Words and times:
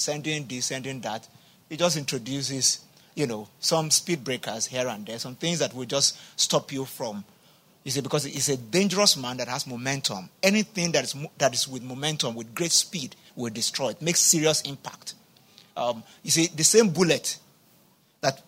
sending 0.00 0.46
this, 0.46 0.66
sending 0.66 1.00
that, 1.00 1.28
It 1.70 1.78
just 1.78 1.96
introduces, 1.96 2.80
you 3.14 3.28
know, 3.28 3.48
some 3.60 3.90
speed 3.92 4.24
breakers 4.24 4.66
here 4.66 4.88
and 4.88 5.06
there, 5.06 5.18
some 5.20 5.36
things 5.36 5.60
that 5.60 5.72
will 5.72 5.86
just 5.86 6.18
stop 6.38 6.72
you 6.72 6.84
from. 6.84 7.24
You 7.84 7.92
see, 7.92 8.00
because 8.00 8.24
he's 8.24 8.48
a 8.48 8.56
dangerous 8.56 9.16
man 9.16 9.36
that 9.38 9.48
has 9.48 9.66
momentum. 9.66 10.28
Anything 10.42 10.92
that 10.92 11.04
is, 11.04 11.14
that 11.38 11.54
is 11.54 11.66
with 11.68 11.82
momentum, 11.82 12.34
with 12.34 12.54
great 12.54 12.72
speed, 12.72 13.14
will 13.36 13.50
destroy 13.52 13.90
it, 13.90 14.02
makes 14.02 14.20
serious 14.20 14.62
impact. 14.62 15.14
Um, 15.76 16.02
you 16.24 16.30
see, 16.30 16.48
the 16.48 16.64
same 16.64 16.90
bullet 16.90 17.38
that 18.20 18.42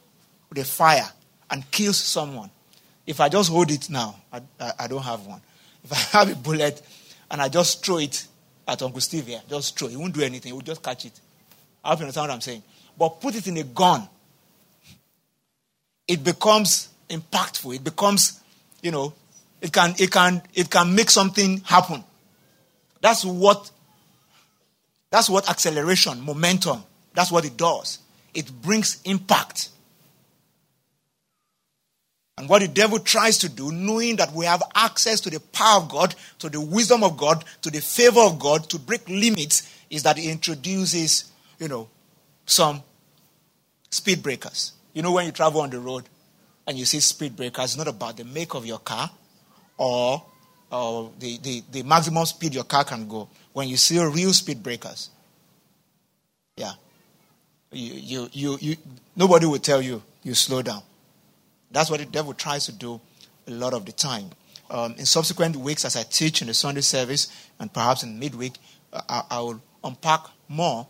they 0.52 0.64
fire 0.64 1.08
and 1.48 1.68
kills 1.70 1.96
someone. 1.96 2.50
If 3.06 3.20
I 3.20 3.28
just 3.28 3.50
hold 3.50 3.70
it 3.70 3.88
now, 3.88 4.16
I, 4.32 4.42
I, 4.60 4.72
I 4.80 4.86
don't 4.88 5.02
have 5.02 5.24
one. 5.24 5.40
If 5.84 5.92
I 5.92 6.18
have 6.18 6.30
a 6.30 6.34
bullet 6.34 6.82
and 7.30 7.40
I 7.40 7.48
just 7.48 7.84
throw 7.84 7.98
it 7.98 8.26
at 8.66 8.82
Uncle 8.82 9.00
Steve 9.00 9.28
here, 9.28 9.40
just 9.48 9.78
throw 9.78 9.88
it, 9.88 9.92
he 9.92 9.96
won't 9.96 10.12
do 10.12 10.22
anything, 10.22 10.50
he 10.50 10.52
will 10.52 10.60
just 10.60 10.82
catch 10.82 11.06
it. 11.06 11.18
I 11.84 11.90
hope 11.90 12.00
you 12.00 12.04
understand 12.04 12.28
what 12.28 12.34
I'm 12.34 12.40
saying. 12.40 12.62
But 12.98 13.20
put 13.20 13.34
it 13.34 13.46
in 13.46 13.56
a 13.56 13.64
gun, 13.64 14.08
it 16.06 16.22
becomes 16.22 16.88
impactful. 17.08 17.74
It 17.74 17.84
becomes, 17.84 18.40
you 18.82 18.90
know, 18.90 19.14
it 19.60 19.72
can, 19.72 19.94
it 19.98 20.10
can, 20.10 20.42
it 20.54 20.70
can 20.70 20.94
make 20.94 21.10
something 21.10 21.58
happen. 21.60 22.04
That's 23.00 23.24
what, 23.24 23.70
that's 25.10 25.28
what 25.28 25.48
acceleration, 25.48 26.20
momentum, 26.20 26.82
that's 27.14 27.30
what 27.30 27.44
it 27.44 27.56
does. 27.56 27.98
It 28.34 28.50
brings 28.62 29.00
impact. 29.04 29.70
And 32.38 32.48
what 32.48 32.62
the 32.62 32.68
devil 32.68 32.98
tries 32.98 33.38
to 33.38 33.48
do, 33.48 33.70
knowing 33.70 34.16
that 34.16 34.32
we 34.32 34.46
have 34.46 34.62
access 34.74 35.20
to 35.20 35.30
the 35.30 35.38
power 35.38 35.82
of 35.82 35.88
God, 35.88 36.14
to 36.38 36.48
the 36.48 36.60
wisdom 36.60 37.04
of 37.04 37.16
God, 37.16 37.44
to 37.60 37.70
the 37.70 37.80
favor 37.80 38.20
of 38.20 38.38
God, 38.38 38.68
to 38.70 38.78
break 38.78 39.08
limits, 39.08 39.68
is 39.90 40.02
that 40.04 40.16
he 40.16 40.30
introduces, 40.30 41.30
you 41.62 41.68
know, 41.68 41.88
some 42.44 42.82
speed 43.88 44.20
breakers. 44.20 44.72
You 44.94 45.02
know, 45.02 45.12
when 45.12 45.26
you 45.26 45.32
travel 45.32 45.60
on 45.60 45.70
the 45.70 45.78
road 45.78 46.08
and 46.66 46.76
you 46.76 46.84
see 46.84 46.98
speed 46.98 47.36
breakers, 47.36 47.64
it's 47.64 47.76
not 47.76 47.86
about 47.86 48.16
the 48.16 48.24
make 48.24 48.54
of 48.54 48.66
your 48.66 48.80
car 48.80 49.08
or, 49.78 50.24
or 50.72 51.12
the, 51.20 51.38
the, 51.38 51.62
the 51.70 51.82
maximum 51.84 52.26
speed 52.26 52.52
your 52.52 52.64
car 52.64 52.82
can 52.82 53.06
go. 53.06 53.28
When 53.52 53.68
you 53.68 53.76
see 53.76 53.96
real 54.00 54.32
speed 54.32 54.60
breakers, 54.60 55.10
yeah, 56.56 56.72
you, 57.70 57.94
you, 57.94 58.28
you, 58.32 58.58
you, 58.60 58.76
nobody 59.14 59.46
will 59.46 59.60
tell 59.60 59.80
you 59.80 60.02
you 60.24 60.34
slow 60.34 60.62
down. 60.62 60.82
That's 61.70 61.90
what 61.90 62.00
the 62.00 62.06
devil 62.06 62.34
tries 62.34 62.66
to 62.66 62.72
do 62.72 63.00
a 63.46 63.52
lot 63.52 63.72
of 63.72 63.86
the 63.86 63.92
time. 63.92 64.30
Um, 64.68 64.96
in 64.98 65.06
subsequent 65.06 65.54
weeks, 65.54 65.84
as 65.84 65.94
I 65.94 66.02
teach 66.02 66.42
in 66.42 66.48
the 66.48 66.54
Sunday 66.54 66.80
service 66.80 67.28
and 67.60 67.72
perhaps 67.72 68.02
in 68.02 68.18
midweek, 68.18 68.54
I, 68.92 69.22
I 69.30 69.40
will 69.40 69.62
unpack 69.84 70.22
more 70.48 70.88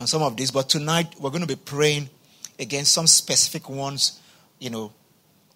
on 0.00 0.06
some 0.06 0.22
of 0.22 0.36
these. 0.36 0.50
But 0.50 0.68
tonight, 0.68 1.14
we're 1.20 1.30
going 1.30 1.42
to 1.42 1.46
be 1.46 1.56
praying 1.56 2.10
against 2.58 2.92
some 2.92 3.06
specific 3.06 3.68
ones, 3.68 4.20
you 4.58 4.70
know, 4.70 4.92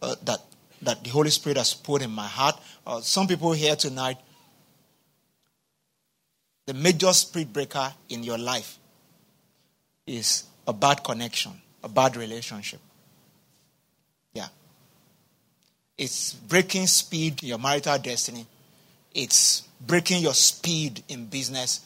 uh, 0.03 0.17
that 0.25 0.41
that 0.83 1.05
the 1.05 1.11
Holy 1.11 1.31
Spirit 1.31 1.59
has 1.59 1.75
put 1.75 2.03
in 2.03 2.11
my 2.11 2.27
heart. 2.27 2.59
Uh, 2.87 3.01
some 3.01 3.27
people 3.27 3.53
here 3.53 3.77
tonight, 3.77 4.17
the 6.67 6.75
major 6.75 7.13
spirit 7.13 7.53
breaker 7.53 7.93
in 8.09 8.23
your 8.23 8.39
life 8.39 8.79
is 10.07 10.45
a 10.67 10.73
bad 10.73 11.05
connection, 11.05 11.53
a 11.85 11.89
bad 11.89 12.17
relationship. 12.17 12.81
Yeah. 14.33 14.49
It's 15.99 16.33
breaking 16.33 16.87
speed 16.87 17.43
in 17.43 17.49
your 17.49 17.59
marital 17.59 17.99
destiny. 17.99 18.47
It's 19.13 19.63
breaking 19.81 20.23
your 20.23 20.35
speed 20.35 21.03
in 21.09 21.27
business. 21.27 21.85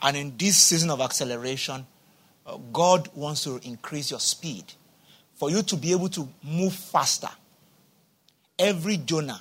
And 0.00 0.16
in 0.16 0.36
this 0.36 0.56
season 0.56 0.90
of 0.90 1.00
acceleration, 1.00 1.86
uh, 2.46 2.58
God 2.72 3.08
wants 3.14 3.44
to 3.44 3.60
increase 3.62 4.10
your 4.10 4.20
speed 4.20 4.64
for 5.34 5.50
you 5.50 5.62
to 5.62 5.76
be 5.76 5.92
able 5.92 6.08
to 6.10 6.28
move 6.42 6.72
faster. 6.72 7.30
Every 8.58 8.96
Jonah 8.98 9.40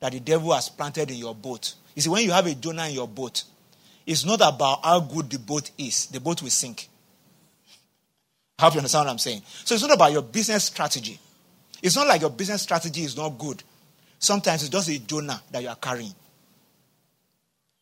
that 0.00 0.12
the 0.12 0.20
devil 0.20 0.52
has 0.52 0.68
planted 0.68 1.10
in 1.10 1.16
your 1.16 1.34
boat. 1.34 1.74
You 1.94 2.02
see, 2.02 2.10
when 2.10 2.24
you 2.24 2.32
have 2.32 2.46
a 2.46 2.54
Jonah 2.54 2.86
in 2.86 2.94
your 2.94 3.08
boat, 3.08 3.44
it's 4.06 4.24
not 4.24 4.40
about 4.40 4.84
how 4.84 5.00
good 5.00 5.30
the 5.30 5.38
boat 5.38 5.70
is, 5.78 6.06
the 6.06 6.20
boat 6.20 6.42
will 6.42 6.50
sink. 6.50 6.88
I 8.58 8.64
hope 8.64 8.74
you 8.74 8.78
understand 8.78 9.06
what 9.06 9.12
I'm 9.12 9.18
saying. 9.18 9.42
So 9.64 9.74
it's 9.74 9.82
not 9.82 9.94
about 9.94 10.12
your 10.12 10.22
business 10.22 10.64
strategy. 10.64 11.18
It's 11.82 11.96
not 11.96 12.06
like 12.06 12.20
your 12.20 12.30
business 12.30 12.62
strategy 12.62 13.02
is 13.02 13.16
not 13.16 13.30
good. 13.30 13.62
Sometimes 14.18 14.62
it's 14.62 14.70
just 14.70 14.88
a 14.88 14.98
Jonah 15.00 15.42
that 15.50 15.62
you 15.62 15.68
are 15.68 15.76
carrying. 15.76 16.14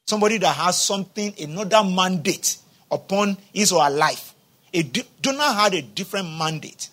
Somebody 0.06 0.38
that 0.38 0.56
has 0.56 0.80
something, 0.80 1.34
another 1.40 1.84
mandate 1.84 2.58
upon 2.90 3.36
his 3.52 3.72
or 3.72 3.84
her 3.84 3.90
life. 3.90 4.34
A, 4.72 4.82
Jonah 5.22 5.52
had 5.52 5.74
a 5.74 5.82
different 5.82 6.28
mandate. 6.36 6.88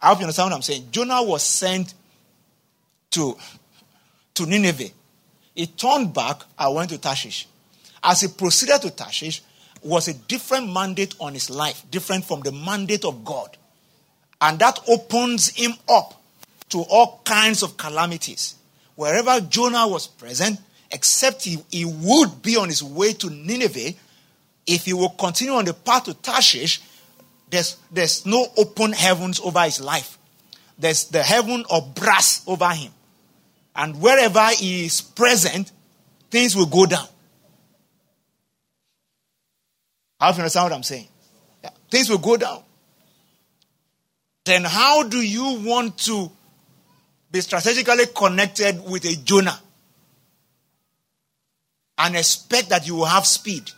I 0.00 0.08
hope 0.08 0.18
you 0.18 0.24
understand 0.24 0.50
what 0.50 0.56
I'm 0.56 0.62
saying. 0.62 0.88
Jonah 0.90 1.22
was 1.22 1.42
sent 1.42 1.94
to, 3.10 3.36
to 4.34 4.46
Nineveh. 4.46 4.90
He 5.54 5.66
turned 5.66 6.14
back 6.14 6.42
and 6.58 6.74
went 6.74 6.90
to 6.90 6.98
Tarshish. 6.98 7.48
As 8.02 8.20
he 8.20 8.28
proceeded 8.28 8.80
to 8.82 8.90
Tarshish, 8.90 9.42
was 9.82 10.08
a 10.08 10.14
different 10.14 10.72
mandate 10.72 11.14
on 11.20 11.34
his 11.34 11.50
life, 11.50 11.84
different 11.90 12.24
from 12.24 12.40
the 12.40 12.52
mandate 12.52 13.04
of 13.04 13.24
God. 13.24 13.56
And 14.40 14.58
that 14.60 14.78
opens 14.88 15.48
him 15.48 15.72
up 15.88 16.20
to 16.70 16.82
all 16.82 17.20
kinds 17.24 17.62
of 17.62 17.76
calamities. 17.76 18.54
Wherever 18.94 19.40
Jonah 19.40 19.88
was 19.88 20.06
present, 20.06 20.60
except 20.90 21.44
he, 21.44 21.58
he 21.70 21.84
would 21.84 22.42
be 22.42 22.56
on 22.56 22.68
his 22.68 22.82
way 22.82 23.12
to 23.14 23.30
Nineveh. 23.30 23.94
If 24.66 24.84
he 24.84 24.92
will 24.92 25.10
continue 25.10 25.54
on 25.54 25.64
the 25.64 25.74
path 25.74 26.04
to 26.04 26.14
Tarshish, 26.14 26.80
there's, 27.50 27.76
there's 27.90 28.26
no 28.26 28.46
open 28.56 28.92
heavens 28.92 29.40
over 29.40 29.60
his 29.62 29.80
life. 29.80 30.18
There's 30.78 31.04
the 31.06 31.22
heaven 31.22 31.64
of 31.70 31.94
brass 31.94 32.42
over 32.46 32.68
him. 32.70 32.92
And 33.74 34.00
wherever 34.00 34.46
he 34.50 34.86
is 34.86 35.00
present, 35.00 35.72
things 36.30 36.54
will 36.54 36.66
go 36.66 36.86
down. 36.86 37.06
How 40.20 40.32
do 40.32 40.36
you 40.36 40.42
understand 40.42 40.64
what 40.64 40.72
I'm 40.72 40.82
saying? 40.82 41.08
Yeah. 41.62 41.70
Things 41.90 42.10
will 42.10 42.18
go 42.18 42.36
down. 42.36 42.62
Then 44.44 44.64
how 44.64 45.04
do 45.04 45.20
you 45.20 45.60
want 45.64 45.98
to 45.98 46.30
be 47.30 47.40
strategically 47.40 48.06
connected 48.14 48.82
with 48.84 49.04
a 49.04 49.14
Jonah? 49.14 49.60
And 51.98 52.16
expect 52.16 52.68
that 52.70 52.86
you 52.86 52.94
will 52.94 53.04
have 53.06 53.26
speed. 53.26 53.70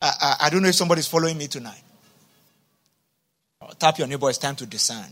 I, 0.00 0.12
I, 0.20 0.36
I 0.46 0.50
don't 0.50 0.62
know 0.62 0.68
if 0.68 0.74
somebody's 0.74 1.08
following 1.08 1.38
me 1.38 1.48
tonight. 1.48 1.82
Uh, 3.60 3.72
tap 3.78 3.98
your 3.98 4.06
neighbor, 4.06 4.28
it's 4.28 4.38
time 4.38 4.54
to 4.56 4.66
discern 4.66 5.06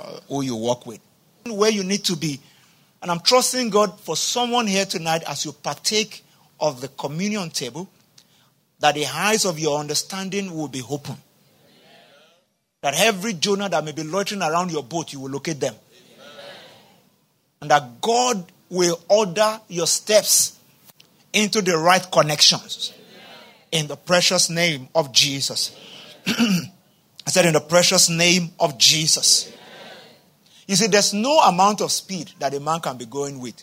uh, 0.00 0.20
who 0.28 0.42
you 0.42 0.56
work 0.56 0.86
with. 0.86 1.00
Where 1.46 1.70
you 1.70 1.84
need 1.84 2.04
to 2.04 2.16
be. 2.16 2.40
And 3.00 3.10
I'm 3.10 3.20
trusting 3.20 3.70
God 3.70 4.00
for 4.00 4.16
someone 4.16 4.66
here 4.66 4.84
tonight 4.84 5.22
as 5.28 5.44
you 5.44 5.52
partake 5.52 6.24
of 6.58 6.80
the 6.80 6.88
communion 6.88 7.50
table 7.50 7.88
that 8.80 8.94
the 8.94 9.06
eyes 9.06 9.44
of 9.44 9.58
your 9.58 9.78
understanding 9.78 10.54
will 10.54 10.68
be 10.68 10.82
open. 10.88 11.16
That 12.80 12.94
every 12.96 13.34
Jonah 13.34 13.68
that 13.68 13.84
may 13.84 13.92
be 13.92 14.02
loitering 14.02 14.42
around 14.42 14.72
your 14.72 14.82
boat, 14.82 15.12
you 15.12 15.20
will 15.20 15.30
locate 15.30 15.60
them 15.60 15.74
and 17.60 17.70
that 17.70 18.00
God 18.00 18.52
will 18.70 19.00
order 19.08 19.60
your 19.68 19.86
steps 19.86 20.58
into 21.32 21.62
the 21.62 21.76
right 21.76 22.06
connections. 22.10 22.92
In 23.70 23.86
the 23.86 23.96
precious 23.96 24.48
name 24.48 24.88
of 24.94 25.12
Jesus. 25.12 25.76
I 26.26 27.30
said, 27.30 27.46
in 27.46 27.52
the 27.52 27.60
precious 27.60 28.08
name 28.08 28.50
of 28.58 28.78
Jesus. 28.78 29.52
You 30.66 30.76
see, 30.76 30.86
there's 30.86 31.14
no 31.14 31.38
amount 31.40 31.80
of 31.80 31.92
speed 31.92 32.32
that 32.38 32.54
a 32.54 32.60
man 32.60 32.80
can 32.80 32.96
be 32.96 33.06
going 33.06 33.40
with, 33.40 33.62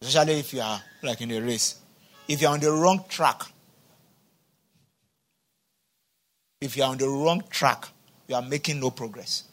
especially 0.00 0.40
if 0.40 0.52
you 0.52 0.60
are 0.60 0.80
like 1.02 1.20
in 1.20 1.30
a 1.30 1.40
race. 1.40 1.76
If 2.28 2.40
you're 2.42 2.50
on 2.50 2.60
the 2.60 2.70
wrong 2.72 3.04
track, 3.08 3.42
if 6.60 6.76
you're 6.76 6.86
on 6.86 6.98
the 6.98 7.08
wrong 7.08 7.42
track, 7.50 7.86
you 8.26 8.34
are 8.34 8.42
making 8.42 8.80
no 8.80 8.90
progress. 8.90 9.44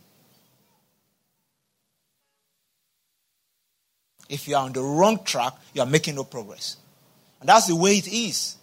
If 4.32 4.48
you 4.48 4.56
are 4.56 4.64
on 4.64 4.72
the 4.72 4.82
wrong 4.82 5.22
track, 5.26 5.54
you 5.74 5.82
are 5.82 5.86
making 5.86 6.16
no 6.16 6.24
progress. 6.24 6.78
And 7.42 7.50
that's 7.50 7.68
the 7.68 7.76
way 7.76 7.98
it 7.98 8.08
is. 8.08 8.56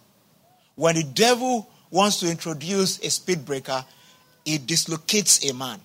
When 0.73 0.95
the 0.95 1.03
devil 1.03 1.69
wants 1.91 2.19
to 2.21 2.29
introduce 2.29 2.97
a 2.99 3.09
speed 3.11 3.45
breaker, 3.45 3.85
it 4.45 4.65
dislocates 4.65 5.47
a 5.47 5.53
man. 5.53 5.79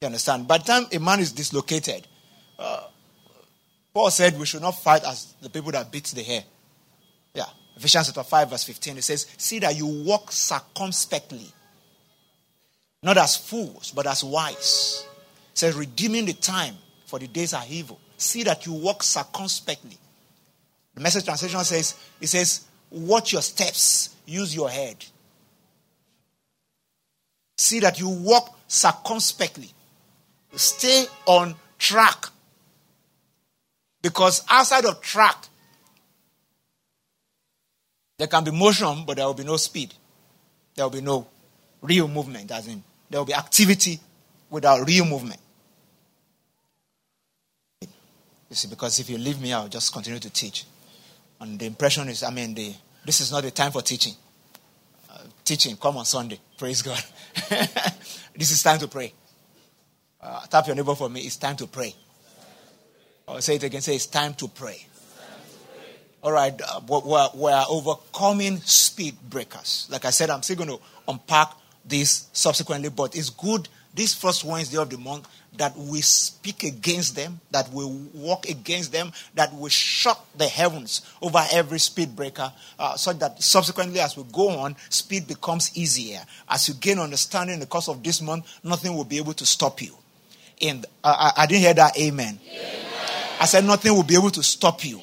You 0.00 0.06
understand? 0.06 0.48
By 0.48 0.58
the 0.58 0.64
time 0.64 0.86
a 0.90 0.98
man 0.98 1.20
is 1.20 1.32
dislocated, 1.32 2.08
uh, 2.58 2.84
Paul 3.92 4.10
said 4.10 4.38
we 4.38 4.46
should 4.46 4.62
not 4.62 4.72
fight 4.82 5.04
as 5.04 5.34
the 5.42 5.50
people 5.50 5.70
that 5.72 5.92
beat 5.92 6.04
the 6.06 6.22
hair. 6.22 6.44
Yeah. 7.34 7.44
Ephesians 7.76 8.06
chapter 8.06 8.22
5, 8.22 8.50
verse 8.50 8.64
15. 8.64 8.96
It 8.96 9.04
says, 9.04 9.26
See 9.36 9.58
that 9.58 9.76
you 9.76 9.86
walk 9.86 10.32
circumspectly, 10.32 11.46
not 13.02 13.18
as 13.18 13.36
fools, 13.36 13.92
but 13.94 14.06
as 14.06 14.24
wise. 14.24 15.06
It 15.52 15.58
says, 15.58 15.74
redeeming 15.74 16.24
the 16.24 16.32
time 16.32 16.76
for 17.12 17.18
the 17.18 17.26
days 17.26 17.52
are 17.52 17.64
evil. 17.68 18.00
See 18.16 18.42
that 18.44 18.64
you 18.64 18.72
walk 18.72 19.02
circumspectly. 19.02 19.98
The 20.94 21.02
message 21.02 21.26
translation 21.26 21.62
says, 21.62 21.94
it 22.18 22.26
says, 22.26 22.64
watch 22.90 23.34
your 23.34 23.42
steps, 23.42 24.16
use 24.24 24.56
your 24.56 24.70
head. 24.70 24.96
See 27.58 27.80
that 27.80 28.00
you 28.00 28.08
walk 28.08 28.58
circumspectly. 28.66 29.68
Stay 30.54 31.04
on 31.26 31.54
track. 31.78 32.28
Because 34.00 34.42
outside 34.48 34.86
of 34.86 35.02
track, 35.02 35.36
there 38.16 38.26
can 38.26 38.42
be 38.42 38.52
motion, 38.52 39.04
but 39.06 39.18
there 39.18 39.26
will 39.26 39.34
be 39.34 39.44
no 39.44 39.58
speed. 39.58 39.92
There 40.76 40.86
will 40.86 40.92
be 40.92 41.02
no 41.02 41.26
real 41.82 42.08
movement, 42.08 42.50
as 42.50 42.68
in, 42.68 42.82
there 43.10 43.20
will 43.20 43.26
be 43.26 43.34
activity 43.34 44.00
without 44.48 44.86
real 44.88 45.04
movement. 45.04 45.40
You 48.52 48.56
see, 48.56 48.68
because 48.68 48.98
if 48.98 49.08
you 49.08 49.16
leave 49.16 49.40
me, 49.40 49.50
I'll 49.54 49.66
just 49.66 49.90
continue 49.94 50.20
to 50.20 50.28
teach. 50.28 50.66
And 51.40 51.58
the 51.58 51.64
impression 51.64 52.10
is, 52.10 52.22
I 52.22 52.30
mean, 52.30 52.52
the, 52.52 52.74
this 53.02 53.22
is 53.22 53.32
not 53.32 53.44
the 53.44 53.50
time 53.50 53.72
for 53.72 53.80
teaching. 53.80 54.12
Uh, 55.10 55.20
teaching, 55.42 55.74
come 55.78 55.96
on 55.96 56.04
Sunday. 56.04 56.38
Praise 56.58 56.82
God. 56.82 57.02
this 58.36 58.50
is 58.50 58.62
time 58.62 58.78
to 58.80 58.88
pray. 58.88 59.14
Uh, 60.20 60.44
tap 60.50 60.66
your 60.66 60.76
neighbor 60.76 60.94
for 60.94 61.08
me. 61.08 61.22
It's 61.22 61.38
time 61.38 61.56
to 61.56 61.66
pray. 61.66 61.94
I'll 63.26 63.40
say 63.40 63.54
it 63.54 63.62
again. 63.62 63.80
Say 63.80 63.94
it's 63.94 64.04
time 64.04 64.34
to 64.34 64.48
pray. 64.48 64.84
All 66.22 66.32
right, 66.32 66.60
uh, 66.60 66.82
we're, 66.86 67.28
we're 67.32 67.64
overcoming 67.70 68.58
speed 68.58 69.16
breakers. 69.30 69.88
Like 69.90 70.04
I 70.04 70.10
said, 70.10 70.28
I'm 70.28 70.42
still 70.42 70.56
going 70.56 70.68
to 70.68 70.80
unpack 71.08 71.54
this 71.86 72.28
subsequently, 72.34 72.90
but 72.90 73.16
it's 73.16 73.30
good 73.30 73.70
this 73.94 74.14
first 74.14 74.44
Wednesday 74.44 74.78
of 74.78 74.90
the 74.90 74.98
month 74.98 75.28
that 75.58 75.76
we 75.76 76.00
speak 76.00 76.64
against 76.64 77.14
them, 77.14 77.40
that 77.50 77.68
we 77.70 77.84
walk 78.14 78.48
against 78.48 78.90
them, 78.90 79.12
that 79.34 79.52
we 79.54 79.68
shut 79.68 80.18
the 80.36 80.46
heavens 80.46 81.02
over 81.20 81.42
every 81.52 81.78
speed 81.78 82.16
breaker, 82.16 82.52
uh, 82.78 82.96
so 82.96 83.12
that 83.12 83.42
subsequently, 83.42 84.00
as 84.00 84.16
we 84.16 84.24
go 84.32 84.48
on, 84.48 84.74
speed 84.88 85.26
becomes 85.26 85.76
easier. 85.76 86.20
As 86.48 86.68
you 86.68 86.74
gain 86.74 86.98
understanding 86.98 87.54
in 87.54 87.60
the 87.60 87.66
course 87.66 87.88
of 87.88 88.02
this 88.02 88.22
month, 88.22 88.46
nothing 88.64 88.94
will 88.94 89.04
be 89.04 89.18
able 89.18 89.34
to 89.34 89.44
stop 89.44 89.82
you. 89.82 89.94
And 90.60 90.86
uh, 91.04 91.32
I, 91.36 91.42
I, 91.42 91.46
didn't 91.46 91.62
hear 91.62 91.74
that. 91.74 91.98
Amen. 91.98 92.38
amen. 92.50 92.86
I 93.40 93.44
said 93.46 93.64
nothing 93.64 93.92
will 93.94 94.04
be 94.04 94.14
able 94.14 94.30
to 94.30 94.42
stop 94.42 94.84
you 94.84 95.00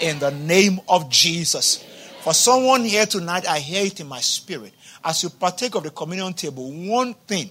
in 0.00 0.18
the 0.18 0.30
name 0.30 0.80
of 0.88 1.08
Jesus. 1.08 1.84
For 2.22 2.32
someone 2.34 2.84
here 2.84 3.06
tonight, 3.06 3.46
I 3.48 3.58
hear 3.58 3.84
it 3.84 4.00
in 4.00 4.08
my 4.08 4.20
spirit. 4.20 4.72
As 5.04 5.22
you 5.22 5.30
partake 5.30 5.74
of 5.74 5.82
the 5.82 5.90
communion 5.90 6.32
table, 6.32 6.70
one 6.70 7.14
thing 7.14 7.50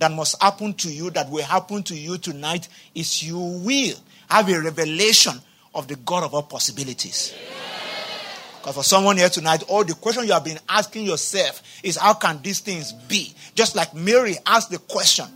that 0.00 0.10
must 0.10 0.42
happen 0.42 0.74
to 0.74 0.90
you, 0.90 1.10
that 1.10 1.30
will 1.30 1.44
happen 1.44 1.82
to 1.84 1.94
you 1.94 2.18
tonight, 2.18 2.68
is 2.94 3.22
you 3.22 3.38
will 3.38 3.96
have 4.28 4.48
a 4.48 4.60
revelation 4.60 5.34
of 5.74 5.88
the 5.88 5.96
God 5.96 6.24
of 6.24 6.34
all 6.34 6.42
possibilities. 6.42 7.34
Because 8.58 8.74
for 8.74 8.82
someone 8.82 9.16
here 9.16 9.28
tonight, 9.28 9.62
all 9.68 9.84
the 9.84 9.94
question 9.94 10.24
you 10.26 10.32
have 10.32 10.44
been 10.44 10.58
asking 10.68 11.04
yourself 11.06 11.62
is 11.82 11.96
how 11.96 12.14
can 12.14 12.40
these 12.42 12.60
things 12.60 12.92
be? 12.92 13.32
Just 13.54 13.76
like 13.76 13.94
Mary 13.94 14.36
asked 14.46 14.70
the 14.70 14.78
question. 14.78 15.26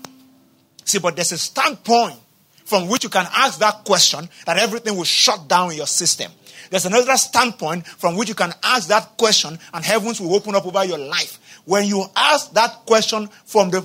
See, 0.84 0.98
but 0.98 1.14
there's 1.14 1.32
a 1.32 1.38
standpoint 1.38 2.16
from 2.64 2.88
which 2.88 3.04
you 3.04 3.10
can 3.10 3.26
ask 3.34 3.58
that 3.60 3.84
question 3.84 4.28
that 4.46 4.58
everything 4.58 4.96
will 4.96 5.04
shut 5.04 5.46
down 5.46 5.72
in 5.72 5.76
your 5.76 5.86
system. 5.86 6.32
There's 6.70 6.86
another 6.86 7.16
standpoint 7.16 7.86
from 7.86 8.16
which 8.16 8.28
you 8.28 8.34
can 8.34 8.52
ask 8.62 8.88
that 8.88 9.16
question 9.18 9.58
and 9.72 9.84
heavens 9.84 10.20
will 10.20 10.34
open 10.34 10.54
up 10.54 10.66
over 10.66 10.84
your 10.84 10.98
life. 10.98 11.38
When 11.66 11.86
you 11.86 12.04
ask 12.16 12.52
that 12.54 12.86
question 12.86 13.28
from 13.44 13.70
the 13.70 13.82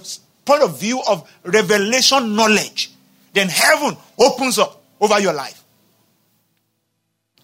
point 0.50 0.64
of 0.64 0.80
view 0.80 1.02
of 1.08 1.30
revelation 1.44 2.36
knowledge, 2.36 2.92
then 3.34 3.48
heaven 3.48 3.96
opens 4.20 4.58
up 4.58 4.82
over 5.00 5.20
your 5.20 5.34
life. 5.34 5.64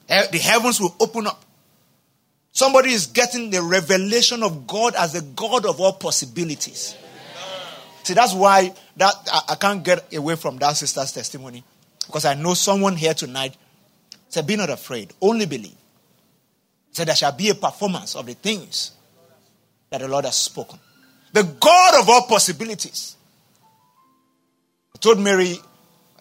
The 0.07 0.37
heavens 0.37 0.79
will 0.79 0.95
open 0.99 1.27
up. 1.27 1.43
Somebody 2.51 2.91
is 2.91 3.07
getting 3.07 3.49
the 3.49 3.61
revelation 3.61 4.43
of 4.43 4.65
God 4.65 4.95
as 4.95 5.13
the 5.13 5.21
God 5.21 5.65
of 5.65 5.79
all 5.79 5.93
possibilities. 5.93 6.95
See, 8.03 8.13
that's 8.13 8.33
why 8.33 8.73
that 8.97 9.13
I, 9.49 9.55
can't 9.55 9.83
get 9.83 10.13
away 10.13 10.35
from 10.35 10.57
that 10.57 10.73
sister's 10.77 11.11
testimony. 11.11 11.63
Because 12.05 12.23
I 12.23 12.35
know 12.35 12.53
someone 12.53 12.95
here 12.95 13.15
tonight 13.15 13.57
Said, 14.35 14.47
Be 14.47 14.57
not 14.57 14.69
afraid, 14.69 15.13
only 15.21 15.45
believe. 15.45 15.77
Said, 16.91 17.07
There 17.07 17.15
shall 17.15 17.31
be 17.31 17.51
a 17.51 17.55
performance 17.55 18.17
of 18.17 18.25
the 18.25 18.33
things 18.33 18.91
that 19.89 20.01
the 20.01 20.09
Lord 20.09 20.25
has 20.25 20.35
spoken. 20.35 20.77
The 21.35 21.43
God 21.43 22.01
of 22.01 22.09
all 22.09 22.21
possibilities. 22.27 23.15
Told 24.99 25.19
Mary, 25.19 25.55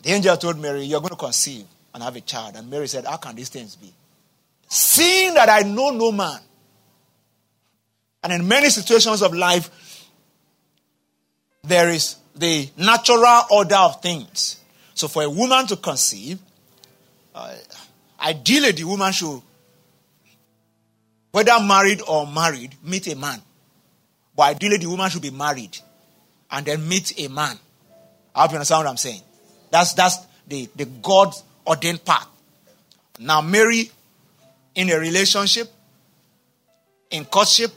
the 0.03 0.11
angel 0.11 0.37
told 0.37 0.59
Mary, 0.59 0.83
You're 0.83 1.01
going 1.01 1.11
to 1.11 1.17
conceive 1.17 1.65
and 1.95 2.03
have 2.03 2.17
a 2.17 2.21
child. 2.21 2.57
And 2.57 2.69
Mary 2.69 2.89
said, 2.89 3.05
How 3.07 3.17
can 3.17 3.37
these 3.37 3.49
things 3.49 3.77
be? 3.77 3.93
Seeing 4.69 5.35
that 5.35 5.49
I 5.49 5.61
know 5.61 5.91
no 5.91 6.13
man. 6.13 6.41
And 8.23 8.33
in 8.33 8.49
many 8.49 8.69
situations 8.69 9.23
of 9.23 9.33
life, 9.33 9.71
there 11.63 11.89
is 11.89 12.17
the 12.35 12.69
natural 12.77 13.43
order 13.51 13.77
of 13.77 14.03
things. 14.03 14.61
So 14.95 15.09
for 15.09 15.23
a 15.23 15.31
woman 15.31 15.67
to 15.69 15.77
conceive, 15.77 16.39
uh, 17.35 17.55
Ideally, 18.25 18.73
the 18.73 18.85
woman 18.85 19.13
should, 19.13 19.43
whether 21.31 21.61
married 21.61 22.01
or 22.09 22.27
married, 22.27 22.75
meet 22.83 23.07
a 23.09 23.17
man. 23.17 23.43
But 24.37 24.43
ideally, 24.45 24.79
the 24.79 24.87
woman 24.87 25.11
should 25.11 25.23
be 25.23 25.31
married 25.31 25.79
and 26.51 26.67
then 26.67 26.87
meet 26.89 27.19
a 27.19 27.29
man. 27.29 27.59
I 28.35 28.43
hope 28.43 28.53
you 28.53 28.57
understand 28.57 28.85
what 28.85 28.91
I'm 28.91 28.97
saying. 28.97 29.23
That's 29.71 29.93
that's 29.95 30.19
the, 30.47 30.69
the 30.77 30.85
God 30.85 31.35
ordained 31.67 32.05
path. 32.05 32.29
Now, 33.19 33.41
Mary 33.41 33.91
in 34.75 34.91
a 34.91 34.99
relationship, 34.99 35.73
in 37.11 37.25
courtship, 37.25 37.73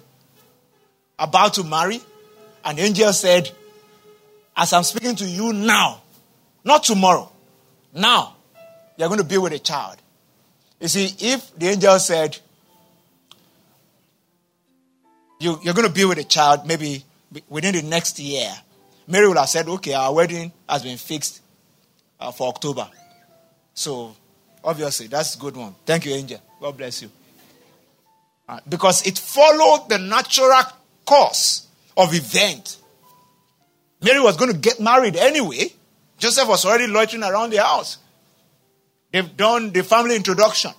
about 1.19 1.53
to 1.55 1.63
marry, 1.63 2.01
an 2.65 2.79
angel 2.79 3.13
said, 3.13 3.51
As 4.55 4.73
I'm 4.73 4.83
speaking 4.83 5.15
to 5.17 5.25
you 5.25 5.53
now, 5.53 6.01
not 6.63 6.83
tomorrow, 6.83 7.31
now, 7.93 8.35
you're 8.97 9.07
going 9.07 9.19
to 9.19 9.25
be 9.25 9.37
with 9.37 9.53
a 9.53 9.59
child. 9.59 9.97
You 10.79 10.87
see, 10.87 11.15
if 11.19 11.55
the 11.57 11.67
angel 11.69 11.97
said, 11.99 12.37
you, 15.39 15.53
are 15.53 15.73
going 15.73 15.87
to 15.87 15.93
be 15.93 16.05
with 16.05 16.17
a 16.17 16.23
child 16.23 16.65
maybe 16.65 17.03
within 17.49 17.75
the 17.75 17.81
next 17.83 18.19
year, 18.19 18.51
Mary 19.07 19.27
would 19.27 19.37
have 19.37 19.49
said, 19.49 19.67
okay, 19.67 19.93
our 19.93 20.13
wedding 20.13 20.51
has 20.67 20.83
been 20.83 20.97
fixed 20.97 21.41
uh, 22.19 22.31
for 22.31 22.49
October. 22.49 22.89
So, 23.73 24.15
obviously, 24.63 25.07
that's 25.07 25.35
a 25.35 25.39
good 25.39 25.55
one. 25.55 25.75
Thank 25.85 26.05
you, 26.05 26.13
angel. 26.13 26.41
God 26.59 26.77
bless 26.77 27.01
you. 27.01 27.11
Uh, 28.49 28.59
because 28.67 29.05
it 29.05 29.17
followed 29.17 29.87
the 29.89 29.97
natural 29.97 30.63
course 31.05 31.67
of 31.95 32.13
event. 32.13 32.77
Mary 34.01 34.19
was 34.19 34.37
going 34.37 34.51
to 34.51 34.57
get 34.57 34.79
married 34.79 35.15
anyway. 35.15 35.71
Joseph 36.17 36.47
was 36.47 36.65
already 36.65 36.87
loitering 36.87 37.23
around 37.23 37.51
the 37.51 37.61
house. 37.61 37.97
They've 39.11 39.37
done 39.37 39.71
the 39.71 39.83
family 39.83 40.15
introduction. 40.15 40.71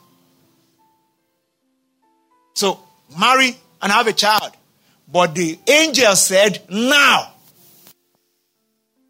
So, 2.54 2.80
marry 3.18 3.56
and 3.80 3.92
have 3.92 4.06
a 4.06 4.12
child. 4.12 4.52
But 5.10 5.34
the 5.34 5.58
angel 5.66 6.14
said, 6.16 6.62
now. 6.68 7.32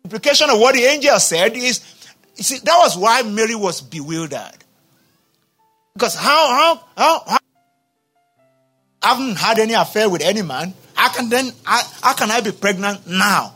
Implication 0.04 0.48
of 0.50 0.58
what 0.58 0.74
the 0.74 0.82
angel 0.82 1.18
said 1.18 1.56
is, 1.56 1.80
see, 2.34 2.58
that 2.58 2.76
was 2.78 2.96
why 2.96 3.22
Mary 3.22 3.54
was 3.54 3.80
bewildered. 3.80 4.64
Because 5.94 6.14
how, 6.14 6.48
how, 6.48 6.84
how, 6.96 7.22
how 7.26 7.38
I 9.02 9.08
haven't 9.08 9.36
had 9.36 9.58
any 9.58 9.74
affair 9.74 10.08
with 10.08 10.22
any 10.22 10.42
man. 10.42 10.74
How 10.94 11.12
can 11.12 11.28
then, 11.28 11.52
how, 11.64 11.82
how 12.02 12.14
can 12.14 12.30
I 12.30 12.40
be 12.40 12.52
pregnant 12.52 13.06
now? 13.06 13.54